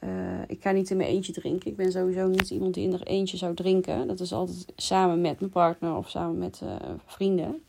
uh, 0.00 0.10
ik 0.46 0.62
ga 0.62 0.70
niet 0.70 0.90
in 0.90 0.96
mijn 0.96 1.08
eentje 1.08 1.32
drinken. 1.32 1.70
Ik 1.70 1.76
ben 1.76 1.92
sowieso 1.92 2.26
niet 2.26 2.50
iemand 2.50 2.74
die 2.74 2.84
in 2.84 2.92
er 2.92 3.06
eentje 3.06 3.36
zou 3.36 3.54
drinken. 3.54 4.06
Dat 4.06 4.20
is 4.20 4.32
altijd 4.32 4.72
samen 4.76 5.20
met 5.20 5.40
mijn 5.40 5.52
partner 5.52 5.96
of 5.96 6.10
samen 6.10 6.38
met 6.38 6.60
uh, 6.64 6.74
vrienden. 7.06 7.64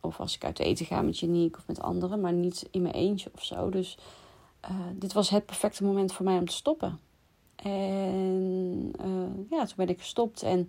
Of 0.00 0.20
als 0.20 0.34
ik 0.34 0.44
uit 0.44 0.58
eten 0.58 0.86
ga 0.86 1.02
met 1.02 1.18
Janiek 1.18 1.56
of 1.56 1.66
met 1.66 1.80
anderen. 1.80 2.20
Maar 2.20 2.32
niet 2.32 2.68
in 2.70 2.82
mijn 2.82 2.94
eentje 2.94 3.30
of 3.34 3.44
zo. 3.44 3.70
Dus 3.70 3.98
dit 4.92 5.12
was 5.12 5.30
het 5.30 5.46
perfecte 5.46 5.84
moment 5.84 6.12
voor 6.12 6.24
mij 6.24 6.38
om 6.38 6.46
te 6.46 6.54
stoppen. 6.54 6.98
En 7.62 8.92
ja, 9.50 9.64
toen 9.64 9.76
ben 9.76 9.88
ik 9.88 9.98
gestopt 9.98 10.42
en... 10.42 10.68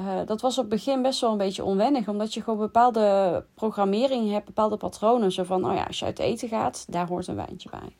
Uh, 0.00 0.26
dat 0.26 0.40
was 0.40 0.58
op 0.58 0.64
het 0.64 0.72
begin 0.72 1.02
best 1.02 1.20
wel 1.20 1.30
een 1.30 1.38
beetje 1.38 1.64
onwennig, 1.64 2.08
omdat 2.08 2.34
je 2.34 2.42
gewoon 2.42 2.58
bepaalde 2.58 3.44
programmering 3.54 4.30
hebt, 4.30 4.44
bepaalde 4.44 4.76
patronen. 4.76 5.32
Zo 5.32 5.44
van, 5.44 5.64
oh 5.64 5.74
ja, 5.74 5.84
als 5.84 5.98
je 5.98 6.04
uit 6.04 6.18
eten 6.18 6.48
gaat, 6.48 6.84
daar 6.88 7.06
hoort 7.06 7.26
een 7.26 7.34
wijntje 7.34 7.70
bij. 7.70 7.96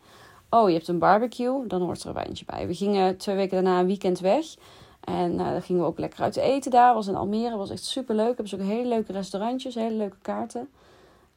Oh, 0.50 0.68
je 0.68 0.74
hebt 0.74 0.88
een 0.88 0.98
barbecue, 0.98 1.66
dan 1.66 1.82
hoort 1.82 2.02
er 2.02 2.08
een 2.08 2.14
wijntje 2.14 2.44
bij. 2.44 2.66
We 2.66 2.74
gingen 2.74 3.16
twee 3.16 3.36
weken 3.36 3.54
daarna 3.64 3.80
een 3.80 3.86
weekend 3.86 4.20
weg. 4.20 4.46
En 5.00 5.32
uh, 5.32 5.50
dan 5.50 5.62
gingen 5.62 5.82
we 5.82 5.88
ook 5.88 5.98
lekker 5.98 6.22
uit 6.22 6.36
eten 6.36 6.70
daar. 6.70 6.94
Was 6.94 7.06
in 7.06 7.16
Almere, 7.16 7.56
was 7.56 7.70
echt 7.70 7.84
super 7.84 8.14
leuk. 8.14 8.26
Hebben 8.26 8.48
ze 8.48 8.54
ook 8.56 8.62
hele 8.62 8.88
leuke 8.88 9.12
restaurantjes, 9.12 9.74
hele 9.74 9.96
leuke 9.96 10.18
kaarten. 10.22 10.68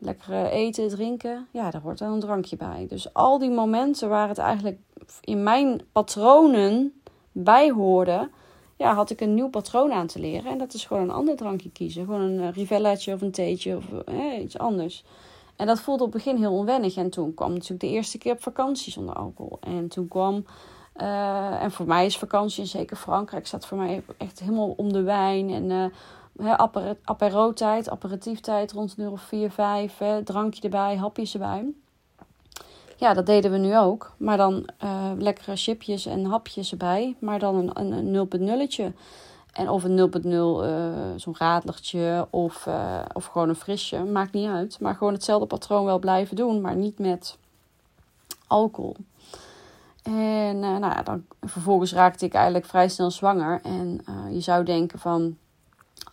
Lekker 0.03 0.45
eten, 0.45 0.89
drinken. 0.89 1.47
Ja, 1.51 1.71
daar 1.71 1.81
hoort 1.81 1.97
dan 1.97 2.11
een 2.11 2.19
drankje 2.19 2.57
bij. 2.57 2.85
Dus 2.89 3.13
al 3.13 3.39
die 3.39 3.49
momenten 3.49 4.09
waar 4.09 4.27
het 4.27 4.37
eigenlijk 4.37 4.77
in 5.21 5.43
mijn 5.43 5.81
patronen 5.91 7.01
bij 7.31 7.71
hoorde 7.71 8.29
ja, 8.77 8.93
had 8.93 9.09
ik 9.09 9.21
een 9.21 9.33
nieuw 9.33 9.49
patroon 9.49 9.91
aan 9.91 10.07
te 10.07 10.19
leren. 10.19 10.51
En 10.51 10.57
dat 10.57 10.73
is 10.73 10.85
gewoon 10.85 11.03
een 11.03 11.15
ander 11.15 11.35
drankje 11.35 11.71
kiezen. 11.71 12.05
Gewoon 12.05 12.21
een 12.21 12.39
uh, 12.39 12.51
rivellaatje 12.51 13.13
of 13.13 13.21
een 13.21 13.31
theetje 13.31 13.77
of 13.77 13.91
eh, 14.05 14.41
iets 14.41 14.57
anders. 14.57 15.03
En 15.55 15.67
dat 15.67 15.79
voelde 15.79 16.03
op 16.03 16.13
het 16.13 16.23
begin 16.23 16.41
heel 16.41 16.53
onwennig. 16.53 16.95
En 16.95 17.09
toen 17.09 17.33
kwam 17.33 17.53
natuurlijk 17.53 17.81
de 17.81 17.89
eerste 17.89 18.17
keer 18.17 18.31
op 18.31 18.41
vakantie 18.41 18.91
zonder 18.91 19.15
alcohol. 19.15 19.57
En 19.61 19.87
toen 19.87 20.07
kwam... 20.07 20.45
En 20.93 21.71
voor 21.71 21.85
mij 21.85 22.05
is 22.05 22.17
vakantie, 22.17 22.61
en 22.61 22.67
zeker 22.67 22.97
Frankrijk, 22.97 23.47
staat 23.47 23.65
voor 23.65 23.77
mij 23.77 24.03
echt 24.17 24.39
helemaal 24.39 24.73
om 24.77 24.93
de 24.93 25.01
wijn. 25.01 25.49
En 25.49 25.91
apero-tijd, 27.03 27.89
aperitieftijd 27.89 28.71
rond 28.71 28.93
een 28.97 29.03
uur 29.03 29.11
of 29.11 29.21
4, 29.21 29.51
5. 29.51 30.01
drankje 30.23 30.61
erbij, 30.61 30.95
hapjes 30.95 31.33
erbij. 31.33 31.73
Ja, 32.97 33.13
dat 33.13 33.25
deden 33.25 33.51
we 33.51 33.57
nu 33.57 33.77
ook. 33.77 34.13
Maar 34.17 34.37
dan 34.37 34.69
uh, 34.83 35.11
lekkere 35.17 35.55
chipjes 35.55 36.05
en 36.05 36.25
hapjes 36.25 36.71
erbij. 36.71 37.15
Maar 37.19 37.39
dan 37.39 37.55
een, 37.55 37.79
een, 37.79 38.15
een 38.15 38.67
0.0'tje. 38.67 38.93
En 39.53 39.69
of 39.69 39.83
een 39.83 40.11
0.0, 40.21 40.25
uh, 40.25 40.87
eh, 40.87 41.13
zo'n 41.15 41.35
radlertje 41.37 42.27
of, 42.29 42.65
uh, 42.65 42.99
of 43.13 43.25
gewoon 43.25 43.49
een 43.49 43.55
frisje. 43.55 44.03
Maakt 44.03 44.33
niet 44.33 44.49
uit. 44.49 44.79
Maar 44.79 44.95
gewoon 44.95 45.13
hetzelfde 45.13 45.47
patroon 45.47 45.85
wel 45.85 45.99
blijven 45.99 46.35
doen. 46.35 46.61
Maar 46.61 46.75
niet 46.75 46.99
met 46.99 47.37
alcohol. 48.47 48.95
En 50.03 50.59
nou 50.59 50.79
ja, 50.79 51.03
dan, 51.03 51.25
vervolgens 51.41 51.93
raakte 51.93 52.25
ik 52.25 52.33
eigenlijk 52.33 52.65
vrij 52.65 52.89
snel 52.89 53.11
zwanger. 53.11 53.61
En 53.63 54.01
je 54.31 54.41
zou 54.41 54.63
denken 54.63 54.99
van... 54.99 55.37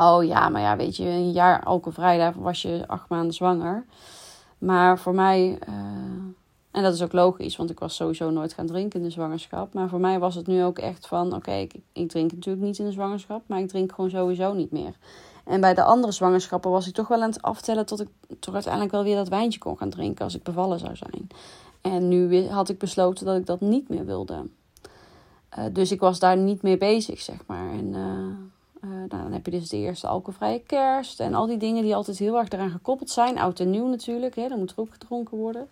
Oh 0.01 0.25
ja, 0.25 0.49
maar 0.49 0.61
ja, 0.61 0.77
weet 0.77 0.97
je, 0.97 1.05
een 1.05 1.33
jaar 1.33 1.65
alcoholvrij, 1.65 2.19
daarvoor 2.19 2.43
was 2.43 2.63
je 2.63 2.85
acht 2.87 3.09
maanden 3.09 3.35
zwanger. 3.35 3.85
Maar 4.59 4.99
voor 4.99 5.15
mij 5.15 5.59
en 6.71 6.83
dat 6.83 6.95
is 6.95 7.03
ook 7.03 7.13
logisch, 7.13 7.57
want 7.57 7.71
ik 7.71 7.79
was 7.79 7.95
sowieso 7.95 8.31
nooit 8.31 8.53
gaan 8.53 8.67
drinken 8.67 9.01
in 9.01 9.07
de 9.07 9.13
zwangerschap. 9.13 9.75
Maar 9.75 9.89
voor 9.89 10.01
mij 10.01 10.19
was 10.19 10.35
het 10.35 10.47
nu 10.47 10.65
ook 10.65 10.79
echt 10.79 11.07
van: 11.07 11.35
oké, 11.35 11.53
ik, 11.53 11.75
ik, 11.93 12.09
drink 12.09 12.33
natuurlijk 12.33 12.65
niet 12.65 12.79
in 12.79 12.85
de 12.85 12.93
zwangerschap, 12.93 13.43
maar 13.47 13.59
ik 13.59 13.69
drink 13.69 13.93
gewoon 13.93 14.11
sowieso 14.11 14.53
niet 14.53 14.71
meer. 14.71 14.95
En 15.45 15.61
bij 15.61 15.75
de 15.75 15.83
andere 15.83 16.13
zwangerschappen 16.13 16.71
was 16.71 16.87
ik 16.87 16.95
toch 16.95 17.09
wel 17.09 17.23
aan 17.23 17.31
het 17.31 17.43
aftellen 17.43 17.87
tot 17.87 18.01
ik 18.01 18.09
toch 18.39 18.55
uiteindelijk 18.55 18.93
wel 18.93 19.03
weer 19.03 19.17
dat 19.17 19.29
wijntje 19.29 19.59
kon 19.59 19.79
gaan 19.79 19.91
drinken 19.91 20.25
als 20.25 20.35
ik 20.35 20.43
bevallen 20.43 20.79
zou 20.79 20.97
zijn. 20.97 21.29
En 21.81 22.09
nu 22.09 22.47
had 22.47 22.69
ik 22.69 22.79
besloten 22.79 23.27
dat 23.27 23.37
ik 23.37 23.47
dat 23.47 23.61
niet 23.61 23.89
meer 23.89 24.05
wilde. 24.05 24.47
Uh, 25.59 25.65
dus 25.73 25.93
ik 25.93 26.01
was 26.01 26.19
daar 26.19 26.37
niet 26.37 26.63
mee 26.63 26.79
bezig, 26.79 27.21
zeg 27.21 27.47
maar. 27.47 27.71
En 27.71 27.87
uh, 27.87 28.27
Uh, 28.85 28.90
nou, 28.90 29.09
dan 29.09 29.33
heb 29.33 29.45
je 29.45 29.51
dus 29.51 29.69
de 29.69 29.77
eerste 29.77 30.07
alcoholvrije 30.07 30.61
kerst. 30.61 31.21
En 31.21 31.35
al 31.35 31.47
die 31.47 31.57
dingen 31.57 31.83
die 31.83 31.95
altijd 31.95 32.19
heel 32.19 32.38
erg 32.38 32.49
eraan 32.49 32.71
gekoppeld 32.71 33.11
zijn. 33.11 33.38
Oud 33.38 33.61
en 33.61 33.71
nieuw 33.71 33.87
natuurlijk, 33.87 34.37
hè, 34.37 34.49
dan 34.49 34.59
moet 34.59 34.71
er 34.71 34.81
ook 34.81 34.93
gedronken 34.93 35.37
worden. 35.37 35.69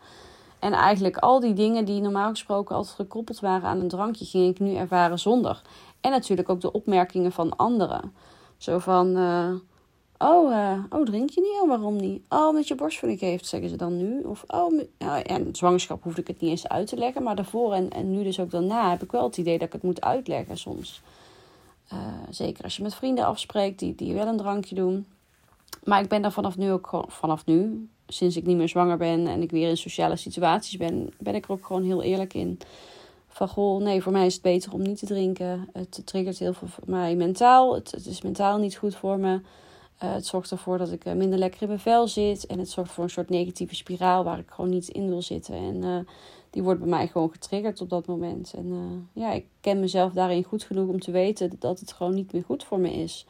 En 0.59 0.73
eigenlijk 0.73 1.17
al 1.17 1.41
die 1.41 1.55
dingen 1.55 1.85
die 1.85 2.01
normaal 2.01 2.31
gesproken 2.31 2.77
altijd 2.77 2.95
gekoppeld 2.95 3.41
waren 3.41 3.69
aan 3.69 3.81
een 3.81 3.89
drankje, 3.89 4.25
ging 4.25 4.49
ik 4.51 4.61
nu 4.61 4.75
ervaren 4.75 5.19
zonder. 5.19 5.63
En 6.01 6.11
natuurlijk 6.11 6.49
ook 6.49 6.61
de 6.61 6.73
opmerkingen 6.73 7.33
van 7.33 7.57
anderen. 7.57 8.13
Zo 8.57 8.79
van, 8.79 9.17
uh, 9.17 9.55
oh, 10.19 10.51
uh, 10.51 10.79
oh, 10.91 11.05
drink 11.05 11.31
je 11.31 11.41
niet? 11.41 11.61
Oh, 11.63 11.69
waarom 11.69 11.97
niet? 11.97 12.23
Oh, 12.29 12.49
omdat 12.49 12.69
je 12.69 12.75
borstvoeding 12.75 13.21
heeft, 13.21 13.47
zeggen 13.47 13.69
ze 13.69 13.77
dan 13.77 13.97
nu. 13.97 14.23
Of, 14.23 14.45
oh, 14.47 14.81
en 15.23 15.49
zwangerschap 15.53 16.03
hoefde 16.03 16.21
ik 16.21 16.27
het 16.27 16.41
niet 16.41 16.51
eens 16.51 16.69
uit 16.69 16.87
te 16.87 16.97
leggen. 16.97 17.23
Maar 17.23 17.37
daarvoor 17.37 17.73
en, 17.73 17.91
en 17.91 18.11
nu 18.11 18.23
dus 18.23 18.41
ook 18.41 18.51
daarna 18.51 18.91
heb 18.91 19.03
ik 19.03 19.13
wel 19.13 19.25
het 19.25 19.37
idee 19.37 19.59
dat 19.59 19.67
ik 19.67 19.73
het 19.73 19.83
moet 19.83 20.01
uitleggen 20.01 20.59
soms. 20.59 21.03
Uh, 21.93 21.99
zeker 22.31 22.65
als 22.65 22.77
je 22.77 22.83
met 22.83 22.95
vrienden 22.95 23.27
afspreekt 23.27 23.79
die, 23.79 23.95
die 23.95 24.15
wel 24.15 24.27
een 24.27 24.37
drankje 24.37 24.75
doen. 24.75 25.07
Maar 25.85 26.03
ik 26.03 26.09
ben 26.09 26.23
daar 26.23 26.33
vanaf 26.33 26.57
nu 26.57 26.71
ook 26.71 26.87
gewoon, 26.87 27.07
vanaf 27.09 27.47
nu, 27.47 27.89
sinds 28.07 28.37
ik 28.37 28.47
niet 28.47 28.57
meer 28.57 28.69
zwanger 28.69 28.97
ben 28.97 29.27
en 29.27 29.43
ik 29.43 29.51
weer 29.51 29.69
in 29.69 29.77
sociale 29.77 30.17
situaties 30.17 30.77
ben, 30.77 31.11
ben 31.19 31.35
ik 31.35 31.45
er 31.45 31.51
ook 31.51 31.67
gewoon 31.67 31.85
heel 31.85 32.03
eerlijk 32.03 32.35
in. 32.35 32.59
Van 33.29 33.49
goh, 33.49 33.83
nee, 33.83 34.03
voor 34.03 34.13
mij 34.13 34.27
is 34.27 34.33
het 34.33 34.43
beter 34.43 34.73
om 34.73 34.83
niet 34.83 34.99
te 34.99 35.07
drinken. 35.07 35.69
Het 35.73 36.03
triggert 36.05 36.39
heel 36.39 36.53
veel 36.53 36.69
voor 36.69 36.85
mij 36.87 37.15
mentaal. 37.17 37.75
Het, 37.75 38.07
is 38.07 38.23
mentaal 38.23 38.59
niet 38.59 38.77
goed 38.77 38.95
voor 38.95 39.19
me. 39.19 39.35
Uh, 39.35 39.41
het 40.13 40.27
zorgt 40.27 40.51
ervoor 40.51 40.79
dat 40.79 40.93
ik 40.93 41.05
uh, 41.05 41.13
minder 41.13 41.39
lekker 41.39 41.63
in 41.63 41.69
mijn 41.69 41.81
vel 41.81 42.09
zit. 42.09 42.47
En 42.47 42.59
het 42.59 42.71
zorgt 42.71 42.93
voor 42.93 43.05
een 43.05 43.11
soort 43.11 43.29
negatieve 43.29 43.75
spiraal 43.75 44.25
waar 44.25 44.39
ik 44.39 44.51
gewoon 44.51 44.71
niet 44.71 44.89
in 44.89 45.09
wil 45.09 45.23
zitten. 45.23 45.55
En 45.55 46.07
die 46.51 46.63
wordt 46.63 46.81
bij 46.81 46.89
mij 46.89 47.07
gewoon 47.07 47.31
getriggerd 47.31 47.81
op 47.81 47.91
dat 47.91 48.07
moment. 48.07 48.55
En 48.57 49.09
ja, 49.13 49.33
ik 49.33 49.47
ken 49.61 49.81
mezelf 49.81 50.13
daarin 50.13 50.45
goed 50.45 50.63
genoeg 50.63 50.89
om 50.89 51.01
te 51.01 51.11
weten 51.11 51.53
dat 51.59 51.81
het 51.81 51.93
gewoon 51.93 52.15
niet 52.15 52.33
meer 52.33 52.45
goed 52.45 52.65
voor 52.65 52.79
me 52.79 52.93
is. 52.93 53.27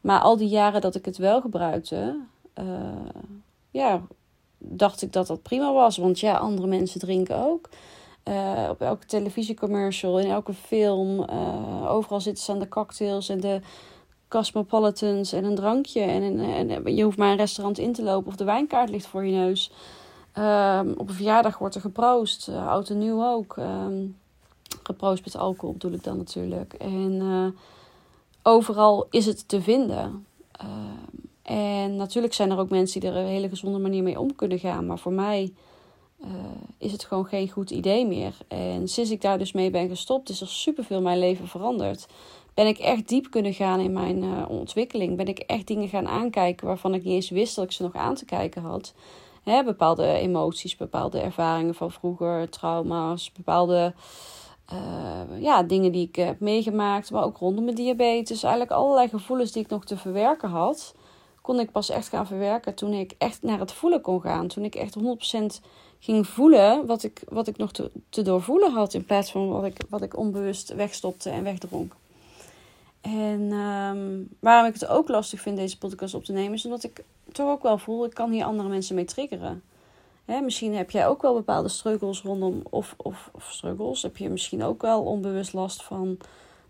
Maar 0.00 0.20
al 0.20 0.36
die 0.36 0.48
jaren 0.48 0.80
dat 0.80 0.94
ik 0.94 1.04
het 1.04 1.16
wel 1.16 1.40
gebruikte, 1.40 2.20
ja, 3.70 4.02
dacht 4.58 5.02
ik 5.02 5.12
dat 5.12 5.26
dat 5.26 5.42
prima 5.42 5.72
was. 5.72 5.96
Want 5.96 6.20
ja, 6.20 6.36
andere 6.36 6.68
mensen 6.68 7.00
drinken 7.00 7.36
ook. 7.36 7.68
Uh, 8.24 8.66
op 8.70 8.80
elke 8.80 9.06
televisiecommercial, 9.06 10.18
in 10.18 10.30
elke 10.30 10.54
film. 10.54 11.20
Overal 11.86 12.20
zitten 12.20 12.44
ze 12.44 12.52
aan 12.52 12.58
de 12.58 12.68
cocktails 12.68 13.28
en 13.28 13.40
de 13.40 13.60
cosmopolitans 14.28 15.32
en 15.32 15.44
een 15.44 15.54
drankje. 15.54 16.00
En, 16.00 16.38
en, 16.40 16.94
je 16.94 17.02
hoeft 17.02 17.16
maar 17.16 17.30
een 17.30 17.36
restaurant 17.36 17.78
in 17.78 17.92
te 17.92 18.02
lopen 18.02 18.28
of 18.28 18.36
de 18.36 18.44
wijnkaart 18.44 18.90
ligt 18.90 19.06
voor 19.06 19.24
je 19.24 19.36
neus. 19.36 19.70
Um, 20.38 20.94
op 20.96 21.08
een 21.08 21.14
verjaardag 21.14 21.58
wordt 21.58 21.74
er 21.74 21.80
geproost. 21.80 22.48
Uh, 22.48 22.68
oud 22.68 22.90
en 22.90 22.98
nieuw 22.98 23.24
ook. 23.24 23.56
Um, 23.56 24.16
geproost 24.82 25.24
met 25.24 25.36
alcohol 25.36 25.72
bedoel 25.72 25.92
ik 25.92 26.04
dan 26.04 26.16
natuurlijk. 26.16 26.72
En 26.72 27.54
overal 28.42 29.06
is 29.10 29.26
het 29.26 29.48
te 29.48 29.62
vinden. 29.62 30.26
Ehm, 30.52 31.18
en 31.42 31.96
natuurlijk 31.96 32.34
zijn 32.34 32.50
er 32.50 32.58
ook 32.58 32.70
mensen 32.70 33.00
die 33.00 33.10
er 33.10 33.16
een 33.16 33.26
hele 33.26 33.48
gezonde 33.48 33.78
manier 33.78 34.02
mee 34.02 34.20
om 34.20 34.34
kunnen 34.34 34.58
gaan. 34.58 34.86
Maar 34.86 34.98
voor 34.98 35.12
mij 35.12 35.52
uh, 36.20 36.28
is 36.78 36.92
het 36.92 37.04
gewoon 37.04 37.26
geen 37.26 37.50
goed 37.50 37.70
idee 37.70 38.06
meer. 38.06 38.36
En 38.48 38.88
sinds 38.88 39.10
ik 39.10 39.20
daar 39.20 39.38
dus 39.38 39.52
mee 39.52 39.70
ben 39.70 39.88
gestopt, 39.88 40.28
is 40.28 40.40
er 40.40 40.48
superveel 40.48 41.00
mijn 41.00 41.18
leven 41.18 41.48
veranderd. 41.48 42.06
Ben 42.54 42.66
ik 42.66 42.78
echt 42.78 43.08
diep 43.08 43.30
kunnen 43.30 43.54
gaan 43.54 43.80
in 43.80 43.92
mijn 43.92 44.46
ontwikkeling. 44.46 45.16
Ben 45.16 45.26
ik 45.26 45.38
echt 45.38 45.66
dingen 45.66 45.88
gaan 45.88 46.08
aankijken 46.08 46.66
waarvan 46.66 46.94
ik 46.94 47.04
niet 47.04 47.14
eens 47.14 47.30
wist 47.30 47.56
dat 47.56 47.64
ik 47.64 47.72
ze 47.72 47.82
nog 47.82 47.94
aan 47.94 48.14
te 48.14 48.24
kijken 48.24 48.62
had. 48.62 48.94
Bepaalde 49.64 50.06
emoties, 50.06 50.76
bepaalde 50.76 51.20
ervaringen 51.20 51.74
van 51.74 51.90
vroeger, 51.90 52.48
trauma's, 52.48 53.32
bepaalde 53.32 53.94
uh, 54.72 55.42
ja, 55.42 55.62
dingen 55.62 55.92
die 55.92 56.08
ik 56.08 56.16
heb 56.16 56.40
meegemaakt. 56.40 57.10
Maar 57.10 57.24
ook 57.24 57.38
rondom 57.38 57.64
mijn 57.64 57.76
diabetes. 57.76 58.42
Eigenlijk 58.42 58.72
allerlei 58.72 59.08
gevoelens 59.08 59.52
die 59.52 59.62
ik 59.62 59.70
nog 59.70 59.84
te 59.84 59.96
verwerken 59.96 60.48
had 60.48 60.94
kon 61.48 61.60
ik 61.60 61.70
pas 61.70 61.90
echt 61.90 62.08
gaan 62.08 62.26
verwerken 62.26 62.74
toen 62.74 62.92
ik 62.92 63.14
echt 63.18 63.42
naar 63.42 63.58
het 63.58 63.72
voelen 63.72 64.00
kon 64.00 64.20
gaan. 64.20 64.46
Toen 64.46 64.64
ik 64.64 64.74
echt 64.74 64.96
100% 64.98 65.64
ging 65.98 66.26
voelen 66.26 66.86
wat 66.86 67.02
ik, 67.02 67.22
wat 67.28 67.46
ik 67.46 67.56
nog 67.56 67.72
te, 67.72 68.22
doorvoelen 68.22 68.72
had. 68.72 68.94
In 68.94 69.04
plaats 69.04 69.30
van 69.30 69.48
wat 69.48 69.64
ik, 69.64 69.80
wat 69.88 70.02
ik 70.02 70.16
onbewust 70.16 70.74
wegstopte 70.74 71.30
en 71.30 71.42
wegdronk. 71.42 71.94
En 73.00 73.52
um, 73.52 74.28
waarom 74.40 74.66
ik 74.66 74.72
het 74.72 74.86
ook 74.86 75.08
lastig 75.08 75.40
vind 75.40 75.56
deze 75.56 75.78
podcast 75.78 76.14
op 76.14 76.24
te 76.24 76.32
nemen, 76.32 76.52
is 76.52 76.64
omdat 76.64 76.84
ik 76.84 77.04
toch 77.32 77.50
ook 77.50 77.62
wel 77.62 77.78
voel, 77.78 78.04
ik 78.04 78.14
kan 78.14 78.30
hier 78.30 78.44
andere 78.44 78.68
mensen 78.68 78.94
mee 78.94 79.04
triggeren. 79.04 79.62
Hè, 80.24 80.40
misschien 80.40 80.74
heb 80.74 80.90
jij 80.90 81.06
ook 81.06 81.22
wel 81.22 81.34
bepaalde 81.34 81.68
struggles 81.68 82.22
rondom, 82.22 82.62
of, 82.70 82.94
of, 82.96 83.30
of 83.32 83.50
struggles, 83.50 84.02
heb 84.02 84.16
je 84.16 84.28
misschien 84.28 84.62
ook 84.62 84.82
wel 84.82 85.02
onbewust 85.02 85.52
last 85.52 85.82
van 85.82 86.18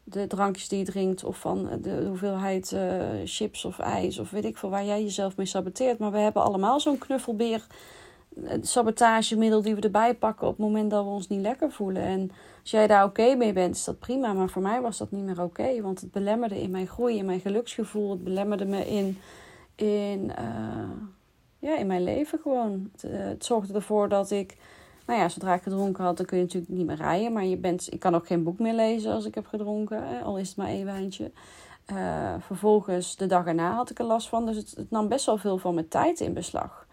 de 0.04 0.26
drankjes 0.26 0.68
die 0.68 0.78
je 0.78 0.84
drinkt 0.84 1.24
of 1.24 1.38
van 1.38 1.68
de 1.82 2.04
hoeveelheid 2.06 2.72
uh, 2.72 2.80
chips 3.24 3.64
of 3.64 3.78
ijs 3.78 4.18
of 4.18 4.30
weet 4.30 4.44
ik 4.44 4.56
veel 4.56 4.70
waar 4.70 4.84
jij 4.84 5.02
jezelf 5.02 5.36
mee 5.36 5.46
saboteert. 5.46 5.98
Maar 5.98 6.12
we 6.12 6.18
hebben 6.18 6.42
allemaal 6.42 6.80
zo'n 6.80 6.98
knuffelbeer 6.98 7.66
eh, 8.44 8.58
sabotagemiddel 8.60 9.62
die 9.62 9.74
we 9.74 9.80
erbij 9.80 10.14
pakken 10.14 10.46
op 10.46 10.56
het 10.56 10.66
moment 10.66 10.90
dat 10.90 11.04
we 11.04 11.10
ons 11.10 11.28
niet 11.28 11.40
lekker 11.40 11.70
voelen. 11.70 12.02
En 12.02 12.30
als 12.60 12.70
jij 12.70 12.86
daar 12.86 13.04
oké 13.04 13.34
mee 13.34 13.52
bent, 13.52 13.76
is 13.76 13.84
dat 13.84 13.98
prima. 13.98 14.32
Maar 14.32 14.48
voor 14.48 14.62
mij 14.62 14.80
was 14.80 14.98
dat 14.98 15.10
niet 15.10 15.24
meer 15.24 15.42
oké, 15.42 15.80
want 15.80 16.00
het 16.00 16.12
belemmerde 16.12 16.60
in 16.60 16.70
mijn 16.70 16.86
groei, 16.86 17.16
in 17.16 17.24
mijn 17.24 17.40
geluksgevoel. 17.40 18.10
Het 18.10 18.24
belemmerde 18.24 18.64
me 18.64 18.88
in, 18.88 19.18
in, 19.80 20.32
uh, 20.38 20.90
ja, 21.58 21.76
in 21.76 21.86
mijn 21.86 22.04
leven 22.04 22.38
gewoon. 22.38 22.90
Het, 22.92 23.10
het 23.10 23.44
zorgde 23.44 23.74
ervoor 23.74 24.08
dat 24.08 24.30
ik 24.30 24.56
nou 25.06 25.20
ja, 25.20 25.28
zodra 25.28 25.54
ik 25.54 25.62
gedronken 25.62 26.04
had, 26.04 26.16
dan 26.16 26.26
kun 26.26 26.36
je 26.36 26.42
natuurlijk 26.42 26.72
niet 26.72 26.86
meer 26.86 26.96
rijden. 26.96 27.32
Maar 27.32 27.44
je 27.44 27.56
bent, 27.56 27.92
ik 27.92 28.00
kan 28.00 28.14
ook 28.14 28.26
geen 28.26 28.42
boek 28.42 28.58
meer 28.58 28.74
lezen 28.74 29.12
als 29.12 29.24
ik 29.24 29.34
heb 29.34 29.46
gedronken, 29.46 30.08
hè, 30.08 30.20
al 30.20 30.38
is 30.38 30.48
het 30.48 30.56
maar 30.56 30.68
één 30.68 30.84
wijntje. 30.84 31.30
Uh, 31.92 32.34
vervolgens, 32.38 33.16
de 33.16 33.26
dag 33.26 33.46
erna 33.46 33.74
had 33.74 33.90
ik 33.90 33.98
er 33.98 34.04
last 34.04 34.28
van. 34.28 34.46
Dus 34.46 34.56
het, 34.56 34.90
nam 34.90 35.08
best 35.08 35.26
wel 35.26 35.38
veel 35.38 35.58
van 35.58 35.74
mijn 35.74 35.88
tijd 35.88 36.20
in 36.20 36.32
beslag. 36.32 36.86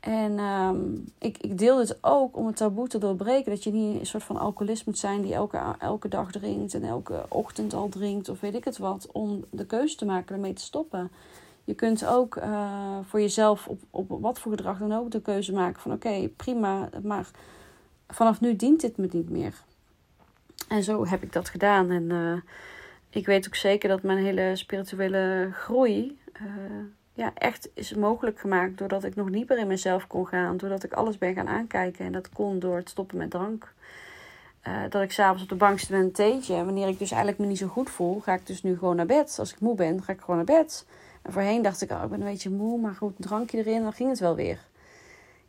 En 0.00 0.38
um, 0.38 1.04
ik, 1.18 1.38
ik 1.38 1.58
deel 1.58 1.76
dit 1.76 1.98
ook 2.00 2.36
om 2.36 2.46
het 2.46 2.56
taboe 2.56 2.88
te 2.88 2.98
doorbreken. 2.98 3.50
Dat 3.50 3.64
je 3.64 3.72
niet 3.72 4.00
een 4.00 4.06
soort 4.06 4.22
van 4.22 4.36
alcoholist 4.36 4.86
moet 4.86 4.98
zijn 4.98 5.22
die 5.22 5.34
elke, 5.34 5.60
elke 5.78 6.08
dag 6.08 6.32
drinkt 6.32 6.74
en 6.74 6.82
elke 6.82 7.24
ochtend 7.28 7.74
al 7.74 7.88
drinkt 7.88 8.28
of 8.28 8.40
weet 8.40 8.54
ik 8.54 8.64
het 8.64 8.78
wat. 8.78 9.08
Om 9.12 9.44
de 9.50 9.66
keuze 9.66 9.96
te 9.96 10.04
maken 10.04 10.34
ermee 10.34 10.52
te 10.52 10.62
stoppen. 10.62 11.10
Je 11.70 11.76
kunt 11.76 12.06
ook 12.06 12.36
uh, 12.36 12.98
voor 13.02 13.20
jezelf 13.20 13.66
op, 13.66 13.80
op 13.90 14.20
wat 14.20 14.38
voor 14.38 14.50
gedrag 14.50 14.78
dan 14.78 14.92
ook 14.92 15.10
de 15.10 15.20
keuze 15.20 15.52
maken 15.52 15.80
van 15.80 15.92
oké, 15.92 16.28
prima, 16.36 16.88
maar 17.02 17.30
vanaf 18.08 18.40
nu 18.40 18.56
dient 18.56 18.80
dit 18.80 18.96
me 18.96 19.08
niet 19.10 19.30
meer. 19.30 19.54
En 20.68 20.82
zo 20.82 21.06
heb 21.06 21.22
ik 21.22 21.32
dat 21.32 21.48
gedaan. 21.48 21.90
En 21.90 22.02
uh, 22.02 22.40
ik 23.10 23.26
weet 23.26 23.46
ook 23.46 23.54
zeker 23.54 23.88
dat 23.88 24.02
mijn 24.02 24.18
hele 24.18 24.56
spirituele 24.56 25.50
groei 25.52 26.18
uh, 26.42 26.42
ja, 27.14 27.32
echt 27.34 27.68
is 27.74 27.94
mogelijk 27.94 28.38
gemaakt 28.38 28.78
doordat 28.78 29.04
ik 29.04 29.14
nog 29.14 29.30
dieper 29.30 29.58
in 29.58 29.66
mezelf 29.66 30.06
kon 30.06 30.26
gaan. 30.26 30.56
Doordat 30.56 30.84
ik 30.84 30.92
alles 30.92 31.18
ben 31.18 31.34
gaan 31.34 31.48
aankijken. 31.48 32.04
En 32.04 32.12
dat 32.12 32.28
kon 32.28 32.58
door 32.58 32.76
het 32.76 32.88
stoppen 32.88 33.16
met 33.16 33.30
drank. 33.30 33.72
Dat 34.88 35.02
ik 35.02 35.12
s'avonds 35.12 35.42
op 35.42 35.48
de 35.48 35.54
bank 35.54 35.78
zit 35.78 35.88
met 35.88 36.00
een 36.00 36.12
theetje. 36.12 36.54
En 36.54 36.64
wanneer 36.64 36.88
ik 36.88 36.98
dus 36.98 37.10
eigenlijk 37.10 37.40
me 37.40 37.46
niet 37.46 37.58
zo 37.58 37.66
goed 37.66 37.90
voel, 37.90 38.20
ga 38.20 38.34
ik 38.34 38.46
dus 38.46 38.62
nu 38.62 38.78
gewoon 38.78 38.96
naar 38.96 39.06
bed. 39.06 39.36
Als 39.38 39.52
ik 39.52 39.60
moe 39.60 39.74
ben, 39.74 40.02
ga 40.02 40.12
ik 40.12 40.20
gewoon 40.20 40.36
naar 40.36 40.44
bed. 40.44 40.86
En 41.22 41.32
voorheen 41.32 41.62
dacht 41.62 41.80
ik, 41.80 41.90
oh, 41.90 42.02
ik 42.02 42.10
ben 42.10 42.20
een 42.20 42.26
beetje 42.26 42.50
moe, 42.50 42.80
maar 42.80 42.94
goed, 42.94 43.14
een 43.16 43.24
drankje 43.24 43.58
erin, 43.58 43.82
dan 43.82 43.92
ging 43.92 44.08
het 44.08 44.18
wel 44.18 44.34
weer. 44.34 44.68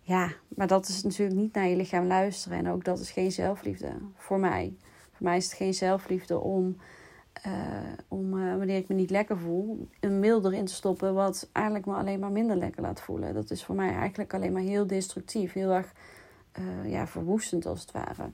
Ja, 0.02 0.32
maar 0.48 0.68
dat 0.68 0.88
is 0.88 1.04
natuurlijk 1.04 1.40
niet 1.40 1.54
naar 1.54 1.68
je 1.68 1.76
lichaam 1.76 2.08
luisteren. 2.08 2.58
En 2.58 2.70
ook 2.70 2.84
dat 2.86 3.00
is 3.00 3.12
geen 3.12 3.32
zelfliefde 3.32 3.92
voor 4.16 4.40
mij. 4.40 4.76
Voor 5.12 5.26
mij 5.26 5.38
is 5.38 5.46
het 5.46 5.54
geen 5.54 5.74
zelfliefde 5.74 6.40
om, 6.40 6.78
uh, 7.48 7.54
om 8.08 8.38
uh, 8.38 8.58
wanneer 8.58 8.78
ik 8.78 8.88
me 8.88 8.96
niet 8.96 9.10
lekker 9.10 9.38
voel, 9.38 9.88
een 10.00 10.20
middel 10.20 10.52
erin 10.52 10.66
te 10.66 10.74
stoppen 10.74 11.14
wat 11.14 11.50
eigenlijk 11.52 11.86
me 11.86 11.94
alleen 11.94 12.20
maar 12.20 12.32
minder 12.32 12.56
lekker 12.56 12.82
laat 12.82 13.02
voelen. 13.02 13.34
Dat 13.34 13.52
is 13.52 13.64
voor 13.64 13.76
mij 13.76 13.94
eigenlijk 13.94 14.34
alleen 14.34 14.52
maar 14.52 14.62
heel 14.62 14.88
destructief, 14.88 15.54
heel 15.54 15.72
erg 15.72 15.94
uh, 16.60 16.92
ja, 16.92 17.08
verwoestend 17.08 17.66
als 17.66 17.82
het 17.82 17.92
ware. 17.92 18.30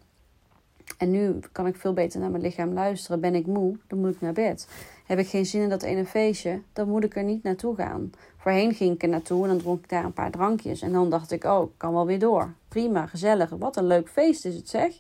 En 0.98 1.12
nu 1.12 1.40
kan 1.52 1.68
ik 1.68 1.76
veel 1.76 1.94
beter 1.94 2.20
naar 2.20 2.32
mijn 2.32 2.44
lichaam 2.44 2.74
luisteren. 2.74 3.20
Ben 3.20 3.36
ik 3.36 3.46
moe, 3.46 3.78
dan 3.88 4.00
moet 4.00 4.14
ik 4.14 4.22
naar 4.22 4.34
bed. 4.34 4.68
Heb 5.08 5.20
ik 5.20 5.28
geen 5.28 5.46
zin 5.46 5.62
in 5.62 5.70
dat 5.70 5.84
ene 5.84 6.06
feestje, 6.06 6.62
dan 6.74 6.90
moet 6.90 7.04
ik 7.04 7.16
er 7.16 7.24
niet 7.24 7.44
naartoe 7.44 7.76
gaan. 7.76 8.12
Voorheen 8.38 8.74
ging 8.74 8.94
ik 8.94 9.04
er 9.04 9.10
naartoe 9.10 9.44
en 9.44 9.50
dan 9.50 9.58
dronk 9.58 9.84
ik 9.84 9.90
daar 9.90 10.04
een 10.04 10.14
paar 10.14 10.32
drankjes. 10.32 10.82
En 10.82 10.92
dan 10.92 11.10
dacht 11.10 11.32
ik, 11.32 11.44
oh, 11.44 11.64
ik 11.64 11.78
kan 11.78 11.94
wel 11.94 12.06
weer 12.06 12.20
door. 12.20 12.54
Prima, 12.68 13.06
gezellig. 13.06 13.50
Wat 13.50 13.78
een 13.78 13.88
leuk 13.88 14.10
feest 14.10 14.46
is 14.46 14.56
het, 14.56 14.70
zeg. 14.70 15.00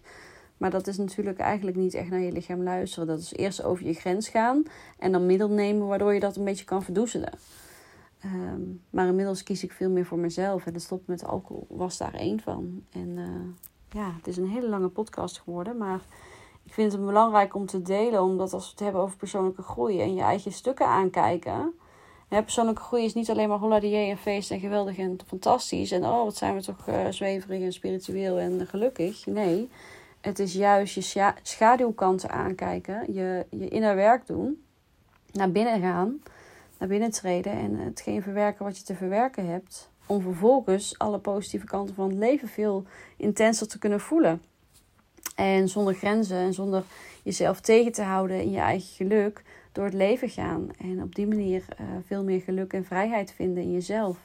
Maar 0.58 0.70
dat 0.70 0.88
is 0.88 0.98
natuurlijk 0.98 1.39
eigenlijk 1.39 1.78
niet 1.78 1.93
echt 1.93 2.10
naar 2.10 2.20
je 2.20 2.32
lichaam 2.32 2.63
luisteren. 2.63 3.08
Dat 3.08 3.20
is 3.20 3.34
eerst 3.34 3.63
over 3.63 3.86
je 3.86 3.93
grens 3.93 4.30
gaan 4.30 4.63
en 5.00 5.12
dan 5.12 5.26
middel 5.26 5.50
nemen 5.50 5.88
waardoor 5.88 6.13
je 6.13 6.20
dat 6.20 6.36
een 6.36 6.43
beetje 6.43 6.65
kan 6.65 6.84
verdoezelen. 6.84 7.34
Um, 8.26 8.82
maar 8.89 9.08
inmiddels 9.08 9.43
kies 9.43 9.63
ik 9.63 9.72
veel 9.72 9.89
meer 9.89 10.06
voor 10.06 10.20
mezelf. 10.20 10.65
En 10.65 10.74
de 10.74 10.80
stop 10.80 11.08
met 11.08 11.26
alcohol 11.26 11.65
was 11.70 11.98
daar 11.98 12.13
één 12.13 12.39
van. 12.39 12.84
En 12.91 13.08
uh, 13.08 13.28
ja, 13.91 14.13
het 14.17 14.28
is 14.28 14.38
een 14.38 14.50
hele 14.50 14.70
lange 14.70 14.88
podcast 14.88 15.39
geworden. 15.39 15.78
Maar 15.78 16.02
ik 16.68 16.74
vind 16.74 16.92
het 16.92 17.06
belangrijk 17.06 17.56
om 17.56 17.66
te 17.66 17.82
delen. 17.82 18.22
Omdat 18.22 18.54
als 18.54 18.64
we 18.64 18.72
het 18.72 18.80
hebben 18.80 19.02
over 19.02 19.18
persoonlijke 19.18 19.62
groei 19.62 20.02
en 20.02 20.16
je 20.16 20.22
eigen 20.22 20.52
stukken 20.52 20.88
aankijken. 20.88 21.74
Persoonlijke 22.28 22.82
groei 22.82 23.04
is 23.04 23.14
niet 23.14 23.30
alleen 23.30 23.50
maar 23.50 23.58
holladier 23.58 24.10
en 24.10 24.18
feest 24.18 24.52
en 24.52 24.60
geweldig 24.60 24.98
en 24.98 25.18
fantastisch. 25.28 25.92
En 25.92 26.06
oh, 26.06 26.24
wat 26.24 26.36
zijn 26.36 26.56
we 26.56 26.62
toch 26.62 26.88
uh, 26.88 27.08
zweverig 27.10 27.62
en 27.62 27.74
spiritueel 27.74 28.38
en 28.38 28.68
gelukkig. 28.68 29.26
Nee, 29.26 29.70
het 30.22 30.40
is 30.40 30.54
juist 30.54 30.94
je 30.94 31.32
schaduwkanten 31.42 32.30
aankijken. 32.30 33.14
Je, 33.14 33.46
je 33.50 33.68
inner 33.68 33.96
werk 33.96 34.28
doen. 34.28 34.64
naar 35.32 35.52
binnen 35.52 35.82
gaan, 35.82 36.22
naar 36.80 36.90
binnen 36.90 37.12
treden 37.12 37.52
en 37.52 37.76
hetgeen 37.76 38.22
verwerken 38.22 38.66
wat 38.66 38.78
je 38.78 38.84
te 38.84 38.96
verwerken 38.96 39.48
hebt. 39.48 39.90
Om 40.06 40.22
vervolgens 40.22 41.00
alle 41.00 41.20
positieve 41.20 41.66
kanten 41.66 41.96
van 41.96 42.10
het 42.10 42.18
leven 42.18 42.48
veel 42.48 42.84
intenser 43.18 43.68
te 43.68 43.80
kunnen 43.80 44.00
voelen. 44.00 44.42
En 45.38 45.69
zonder 45.69 45.93
grenzen 45.93 46.38
en 46.38 46.54
zonder 46.54 46.84
jezelf 47.23 47.62
tegen 47.62 47.91
te 47.91 48.02
houden 48.02 48.41
in 48.41 48.52
je 48.52 48.60
eigen 48.60 48.88
geluk 48.88 49.43
door 49.71 49.86
het 49.86 49.93
leven 49.93 50.30
gaan. 50.30 50.69
En 50.78 51.02
op 51.02 51.15
die 51.15 51.28
manier 51.28 51.65
uh, 51.82 51.88
veel 52.06 52.23
meer 52.23 52.41
geluk 52.41 52.73
en 52.73 52.86
vrijheid 52.86 53.32
vinden 53.32 53.63
in 53.63 53.71
jezelf. 53.71 54.17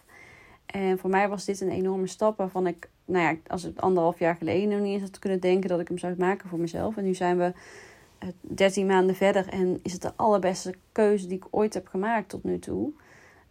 En 0.66 0.98
voor 0.98 1.10
mij 1.10 1.28
was 1.28 1.44
dit 1.44 1.60
een 1.60 1.70
enorme 1.70 2.06
stap 2.06 2.36
waarvan 2.36 2.66
ik, 2.66 2.88
nou 3.04 3.24
ja, 3.24 3.36
als 3.46 3.62
het 3.62 3.80
anderhalf 3.80 4.18
jaar 4.18 4.36
geleden 4.36 4.68
nog 4.68 4.80
niet 4.80 4.92
eens 4.92 5.02
had 5.02 5.18
kunnen 5.18 5.40
denken 5.40 5.68
dat 5.68 5.80
ik 5.80 5.88
hem 5.88 5.98
zou 5.98 6.14
maken 6.18 6.48
voor 6.48 6.58
mezelf. 6.58 6.96
En 6.96 7.04
nu 7.04 7.14
zijn 7.14 7.38
we 7.38 7.44
uh, 7.44 8.28
eh, 8.28 8.28
13 8.40 8.86
maanden 8.86 9.16
verder 9.16 9.48
en 9.48 9.80
is 9.82 9.92
het 9.92 10.02
de 10.02 10.12
allerbeste 10.16 10.74
keuze 10.92 11.26
die 11.26 11.36
ik 11.36 11.46
ooit 11.50 11.74
heb 11.74 11.86
gemaakt 11.86 12.28
tot 12.28 12.44
nu 12.44 12.58
toe. 12.58 12.92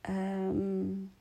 Um, 0.10 1.12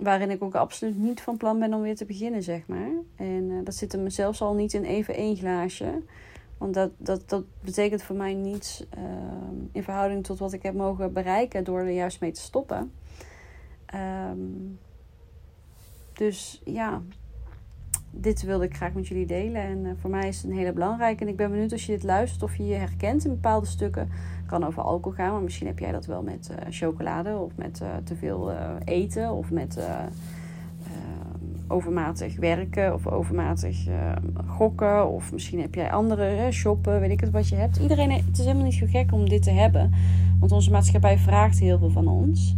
waarin 0.00 0.30
ik 0.30 0.42
ook 0.42 0.54
absoluut 0.54 0.98
niet 0.98 1.20
van 1.20 1.36
plan 1.36 1.58
ben 1.58 1.74
om 1.74 1.82
weer 1.82 1.96
te 1.96 2.04
beginnen, 2.04 2.42
zeg 2.42 2.66
maar. 2.66 2.90
En 3.16 3.26
uh, 3.26 3.31
dat 3.64 3.74
zit 3.74 3.92
er 3.92 4.10
zelfs 4.10 4.40
al 4.40 4.54
niet 4.54 4.72
in 4.72 4.84
even 4.84 5.14
één 5.14 5.36
glaasje. 5.36 6.02
Want 6.62 6.74
dat, 6.74 6.90
dat, 6.96 7.28
dat 7.28 7.44
betekent 7.60 8.02
voor 8.02 8.16
mij 8.16 8.34
niets 8.34 8.86
uh, 8.98 9.02
in 9.72 9.82
verhouding 9.82 10.24
tot 10.24 10.38
wat 10.38 10.52
ik 10.52 10.62
heb 10.62 10.74
mogen 10.74 11.12
bereiken 11.12 11.64
door 11.64 11.78
er 11.78 11.90
juist 11.90 12.20
mee 12.20 12.30
te 12.30 12.40
stoppen. 12.40 12.92
Um, 14.30 14.78
dus 16.12 16.62
ja, 16.64 17.02
dit 18.10 18.42
wilde 18.42 18.64
ik 18.64 18.76
graag 18.76 18.92
met 18.92 19.08
jullie 19.08 19.26
delen. 19.26 19.62
En 19.62 19.84
uh, 19.84 19.92
voor 19.96 20.10
mij 20.10 20.28
is 20.28 20.36
het 20.36 20.50
een 20.50 20.56
hele 20.56 20.72
belangrijke. 20.72 21.22
En 21.22 21.28
ik 21.28 21.36
ben 21.36 21.50
benieuwd 21.50 21.72
als 21.72 21.86
je 21.86 21.92
dit 21.92 22.02
luistert 22.02 22.42
of 22.42 22.56
je 22.56 22.66
je 22.66 22.74
herkent 22.74 23.24
in 23.24 23.30
bepaalde 23.30 23.66
stukken. 23.66 24.08
Het 24.10 24.46
kan 24.46 24.64
over 24.64 24.82
alcohol 24.82 25.16
gaan, 25.16 25.32
maar 25.32 25.42
misschien 25.42 25.66
heb 25.66 25.78
jij 25.78 25.92
dat 25.92 26.06
wel 26.06 26.22
met 26.22 26.50
uh, 26.50 26.56
chocolade 26.70 27.36
of 27.36 27.56
met 27.56 27.82
te 28.04 28.16
veel 28.16 28.52
eten 28.84 29.32
of 29.32 29.50
met 29.50 29.78
overmatig 31.72 32.36
werken 32.36 32.94
of 32.94 33.06
overmatig 33.06 33.86
gokken. 34.46 35.08
Of 35.08 35.32
misschien 35.32 35.60
heb 35.60 35.74
jij 35.74 35.90
andere 35.90 36.48
shoppen, 36.50 37.00
weet 37.00 37.10
ik 37.10 37.20
het 37.20 37.30
wat 37.30 37.48
je 37.48 37.56
hebt. 37.56 37.76
Iedereen, 37.76 38.10
het 38.10 38.38
is 38.38 38.44
helemaal 38.44 38.64
niet 38.64 38.74
zo 38.74 38.86
gek 38.88 39.12
om 39.12 39.28
dit 39.28 39.42
te 39.42 39.50
hebben. 39.50 39.90
Want 40.40 40.52
onze 40.52 40.70
maatschappij 40.70 41.18
vraagt 41.18 41.58
heel 41.58 41.78
veel 41.78 41.90
van 41.90 42.08
ons. 42.08 42.56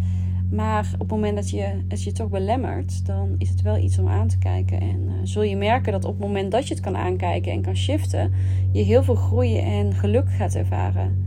Maar 0.50 0.90
op 0.92 1.00
het 1.00 1.10
moment 1.10 1.36
dat 1.36 1.50
je 1.50 1.84
het 1.88 2.02
je 2.02 2.12
toch 2.12 2.28
belemmert, 2.28 3.06
dan 3.06 3.34
is 3.38 3.48
het 3.48 3.62
wel 3.62 3.76
iets 3.76 3.98
om 3.98 4.08
aan 4.08 4.28
te 4.28 4.38
kijken. 4.38 4.80
En 4.80 5.00
uh, 5.00 5.12
zul 5.22 5.42
je 5.42 5.56
merken 5.56 5.92
dat 5.92 6.04
op 6.04 6.12
het 6.12 6.26
moment 6.26 6.52
dat 6.52 6.68
je 6.68 6.74
het 6.74 6.82
kan 6.82 6.96
aankijken 6.96 7.52
en 7.52 7.62
kan 7.62 7.76
shiften, 7.76 8.32
je 8.72 8.82
heel 8.82 9.02
veel 9.02 9.14
groei 9.14 9.58
en 9.58 9.94
geluk 9.94 10.30
gaat 10.30 10.54
ervaren. 10.54 11.26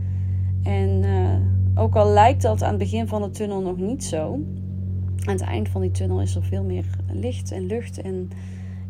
En 0.62 1.02
uh, 1.02 1.82
ook 1.82 1.96
al 1.96 2.08
lijkt 2.08 2.42
dat 2.42 2.62
aan 2.62 2.68
het 2.68 2.78
begin 2.78 3.08
van 3.08 3.22
de 3.22 3.30
tunnel 3.30 3.60
nog 3.60 3.76
niet 3.76 4.04
zo, 4.04 4.40
aan 5.24 5.34
het 5.34 5.42
eind 5.42 5.68
van 5.68 5.80
die 5.80 5.90
tunnel 5.90 6.20
is 6.20 6.34
er 6.34 6.44
veel 6.44 6.64
meer 6.64 6.84
licht 7.12 7.52
en 7.52 7.66
lucht. 7.66 8.00
En 8.00 8.30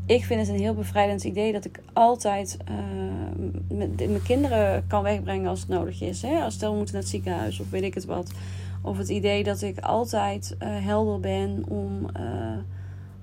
ik 0.07 0.25
vind 0.25 0.41
het 0.41 0.49
een 0.49 0.61
heel 0.61 0.75
bevrijdend 0.75 1.25
idee 1.25 1.53
dat 1.53 1.65
ik 1.65 1.81
altijd 1.93 2.57
uh, 2.71 3.77
mijn 4.09 4.23
kinderen 4.23 4.87
kan 4.87 5.03
wegbrengen 5.03 5.49
als 5.49 5.61
het 5.61 5.69
nodig 5.69 6.01
is. 6.01 6.23
Hè? 6.23 6.41
Als 6.43 6.55
stel 6.55 6.71
we 6.71 6.77
moeten 6.77 6.95
naar 6.95 7.03
het 7.03 7.13
ziekenhuis 7.13 7.61
of 7.61 7.71
weet 7.71 7.83
ik 7.83 7.95
het 7.95 8.05
wat 8.05 8.33
of 8.83 8.99
het 8.99 9.09
idee 9.09 9.45
dat 9.45 9.63
ik 9.63 9.79
altijd 9.79 10.57
uh, 10.63 10.69
helder 10.71 11.21
ben 11.21 11.65
om, 11.69 12.07
uh, 12.21 12.59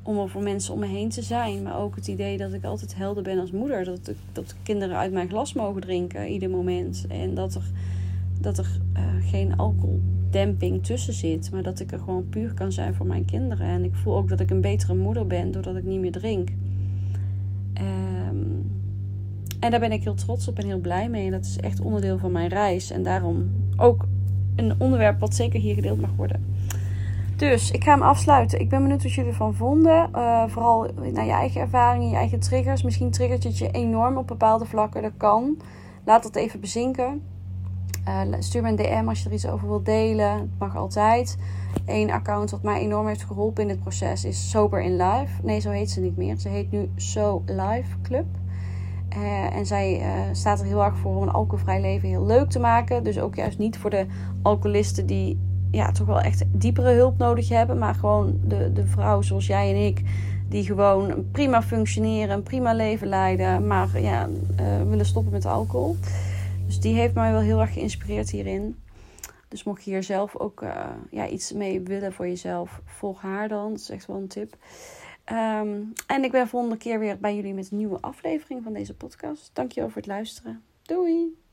om 0.03 0.29
voor 0.29 0.43
mensen 0.43 0.73
om 0.73 0.79
me 0.79 0.85
heen 0.85 1.09
te 1.09 1.21
zijn. 1.21 1.63
Maar 1.63 1.79
ook 1.79 1.95
het 1.95 2.07
idee 2.07 2.37
dat 2.37 2.53
ik 2.53 2.63
altijd 2.63 2.95
helder 2.95 3.23
ben 3.23 3.39
als 3.39 3.51
moeder. 3.51 3.85
Dat, 3.85 4.11
dat 4.31 4.55
kinderen 4.63 4.97
uit 4.97 5.11
mijn 5.11 5.29
glas 5.29 5.53
mogen 5.53 5.81
drinken 5.81 6.27
ieder 6.27 6.49
moment. 6.49 7.05
En 7.09 7.35
dat 7.35 7.55
er, 7.55 7.71
dat 8.39 8.57
er 8.57 8.81
geen 9.21 9.57
alcoholdemping 10.35 10.85
tussen 10.85 11.13
zit. 11.13 11.51
Maar 11.51 11.63
dat 11.63 11.79
ik 11.79 11.91
er 11.91 11.99
gewoon 11.99 12.29
puur 12.29 12.53
kan 12.53 12.71
zijn 12.71 12.95
voor 12.95 13.05
mijn 13.05 13.25
kinderen. 13.25 13.67
En 13.67 13.83
ik 13.83 13.95
voel 13.95 14.15
ook 14.17 14.29
dat 14.29 14.39
ik 14.39 14.49
een 14.49 14.61
betere 14.61 14.95
moeder 14.95 15.27
ben 15.27 15.51
doordat 15.51 15.75
ik 15.75 15.83
niet 15.83 15.99
meer 15.99 16.11
drink. 16.11 16.49
Um, 17.81 18.71
en 19.59 19.71
daar 19.71 19.79
ben 19.79 19.91
ik 19.91 20.03
heel 20.03 20.13
trots 20.13 20.47
op 20.47 20.57
en 20.57 20.65
heel 20.65 20.79
blij 20.79 21.09
mee. 21.09 21.25
En 21.25 21.31
dat 21.31 21.45
is 21.45 21.57
echt 21.57 21.81
onderdeel 21.81 22.17
van 22.17 22.31
mijn 22.31 22.49
reis. 22.49 22.91
En 22.91 23.03
daarom 23.03 23.51
ook 23.77 24.05
een 24.55 24.73
onderwerp 24.77 25.19
wat 25.19 25.35
zeker 25.35 25.59
hier 25.59 25.75
gedeeld 25.75 26.01
mag 26.01 26.15
worden. 26.15 26.53
Dus 27.35 27.71
ik 27.71 27.83
ga 27.83 27.91
hem 27.91 28.01
afsluiten. 28.01 28.59
Ik 28.59 28.69
ben 28.69 28.81
benieuwd 28.81 29.03
wat 29.03 29.13
jullie 29.13 29.31
ervan 29.31 29.53
vonden. 29.53 30.09
Uh, 30.15 30.43
vooral 30.47 30.87
naar 31.13 31.25
je 31.25 31.31
eigen 31.31 31.61
ervaringen, 31.61 32.09
je 32.09 32.15
eigen 32.15 32.39
triggers. 32.39 32.83
Misschien 32.83 33.11
triggert 33.11 33.43
het 33.43 33.57
je 33.57 33.71
enorm 33.71 34.17
op 34.17 34.27
bepaalde 34.27 34.65
vlakken. 34.65 35.01
Dat 35.01 35.11
kan. 35.17 35.57
Laat 36.05 36.23
dat 36.23 36.35
even 36.35 36.59
bezinken. 36.59 37.21
Uh, 38.07 38.21
stuur 38.39 38.61
me 38.61 38.69
een 38.69 38.75
DM 38.75 39.07
als 39.07 39.23
je 39.23 39.29
er 39.29 39.35
iets 39.35 39.47
over 39.47 39.67
wilt 39.67 39.85
delen. 39.85 40.31
Het 40.31 40.59
mag 40.59 40.75
altijd. 40.75 41.37
Eén 41.85 42.11
account 42.11 42.51
wat 42.51 42.63
mij 42.63 42.79
enorm 42.79 43.07
heeft 43.07 43.23
geholpen 43.23 43.61
in 43.61 43.67
dit 43.67 43.79
proces 43.79 44.25
is 44.25 44.49
Sober 44.49 44.81
in 44.81 44.95
Life. 44.95 45.31
Nee, 45.43 45.59
zo 45.59 45.69
heet 45.69 45.91
ze 45.91 46.01
niet 46.01 46.17
meer. 46.17 46.37
Ze 46.37 46.49
heet 46.49 46.71
nu 46.71 46.89
So 46.95 47.43
Life 47.45 48.01
Club. 48.01 48.25
Uh, 49.17 49.55
en 49.55 49.65
zij 49.65 49.99
uh, 49.99 50.05
staat 50.31 50.59
er 50.59 50.65
heel 50.65 50.83
erg 50.83 50.97
voor 50.97 51.15
om 51.15 51.21
een 51.21 51.31
alcoholvrij 51.31 51.81
leven 51.81 52.09
heel 52.09 52.25
leuk 52.25 52.49
te 52.49 52.59
maken. 52.59 53.03
Dus 53.03 53.19
ook 53.19 53.35
juist 53.35 53.57
niet 53.57 53.77
voor 53.77 53.89
de 53.89 54.05
alcoholisten 54.41 55.05
die 55.05 55.39
ja, 55.71 55.91
toch 55.91 56.07
wel 56.07 56.21
echt 56.21 56.43
diepere 56.47 56.93
hulp 56.93 57.17
nodig 57.17 57.49
hebben. 57.49 57.77
Maar 57.77 57.95
gewoon 57.95 58.39
de, 58.43 58.73
de 58.73 58.85
vrouw 58.85 59.21
zoals 59.21 59.47
jij 59.47 59.69
en 59.69 59.85
ik. 59.85 60.01
Die 60.49 60.65
gewoon 60.65 61.25
prima 61.31 61.61
functioneren, 61.61 62.35
een 62.35 62.43
prima 62.43 62.73
leven 62.73 63.07
leiden. 63.07 63.67
Maar 63.67 64.01
ja, 64.01 64.29
willen 64.87 65.05
stoppen 65.05 65.31
met 65.31 65.45
alcohol. 65.45 65.97
Dus 66.65 66.79
die 66.79 66.93
heeft 66.93 67.13
mij 67.13 67.31
wel 67.31 67.41
heel 67.41 67.59
erg 67.59 67.73
geïnspireerd 67.73 68.29
hierin. 68.29 68.79
Dus 69.47 69.63
mocht 69.63 69.83
je 69.83 69.91
hier 69.91 70.03
zelf 70.03 70.35
ook 70.35 70.65
ja, 71.11 71.27
iets 71.27 71.51
mee 71.51 71.81
willen 71.81 72.13
voor 72.13 72.27
jezelf, 72.27 72.81
volg 72.85 73.21
haar 73.21 73.47
dan. 73.47 73.69
Dat 73.71 73.79
is 73.79 73.89
echt 73.89 74.05
wel 74.05 74.17
een 74.17 74.27
tip. 74.27 74.57
Um, 75.31 75.93
en 76.07 76.23
ik 76.23 76.31
ben 76.31 76.47
volgende 76.47 76.77
keer 76.77 76.99
weer 76.99 77.17
bij 77.17 77.35
jullie 77.35 77.53
met 77.53 77.71
een 77.71 77.77
nieuwe 77.77 78.01
aflevering 78.01 78.63
van 78.63 78.73
deze 78.73 78.93
podcast. 78.93 79.49
Dankjewel 79.53 79.89
voor 79.89 80.01
het 80.01 80.11
luisteren. 80.11 80.63
Doei! 80.81 81.44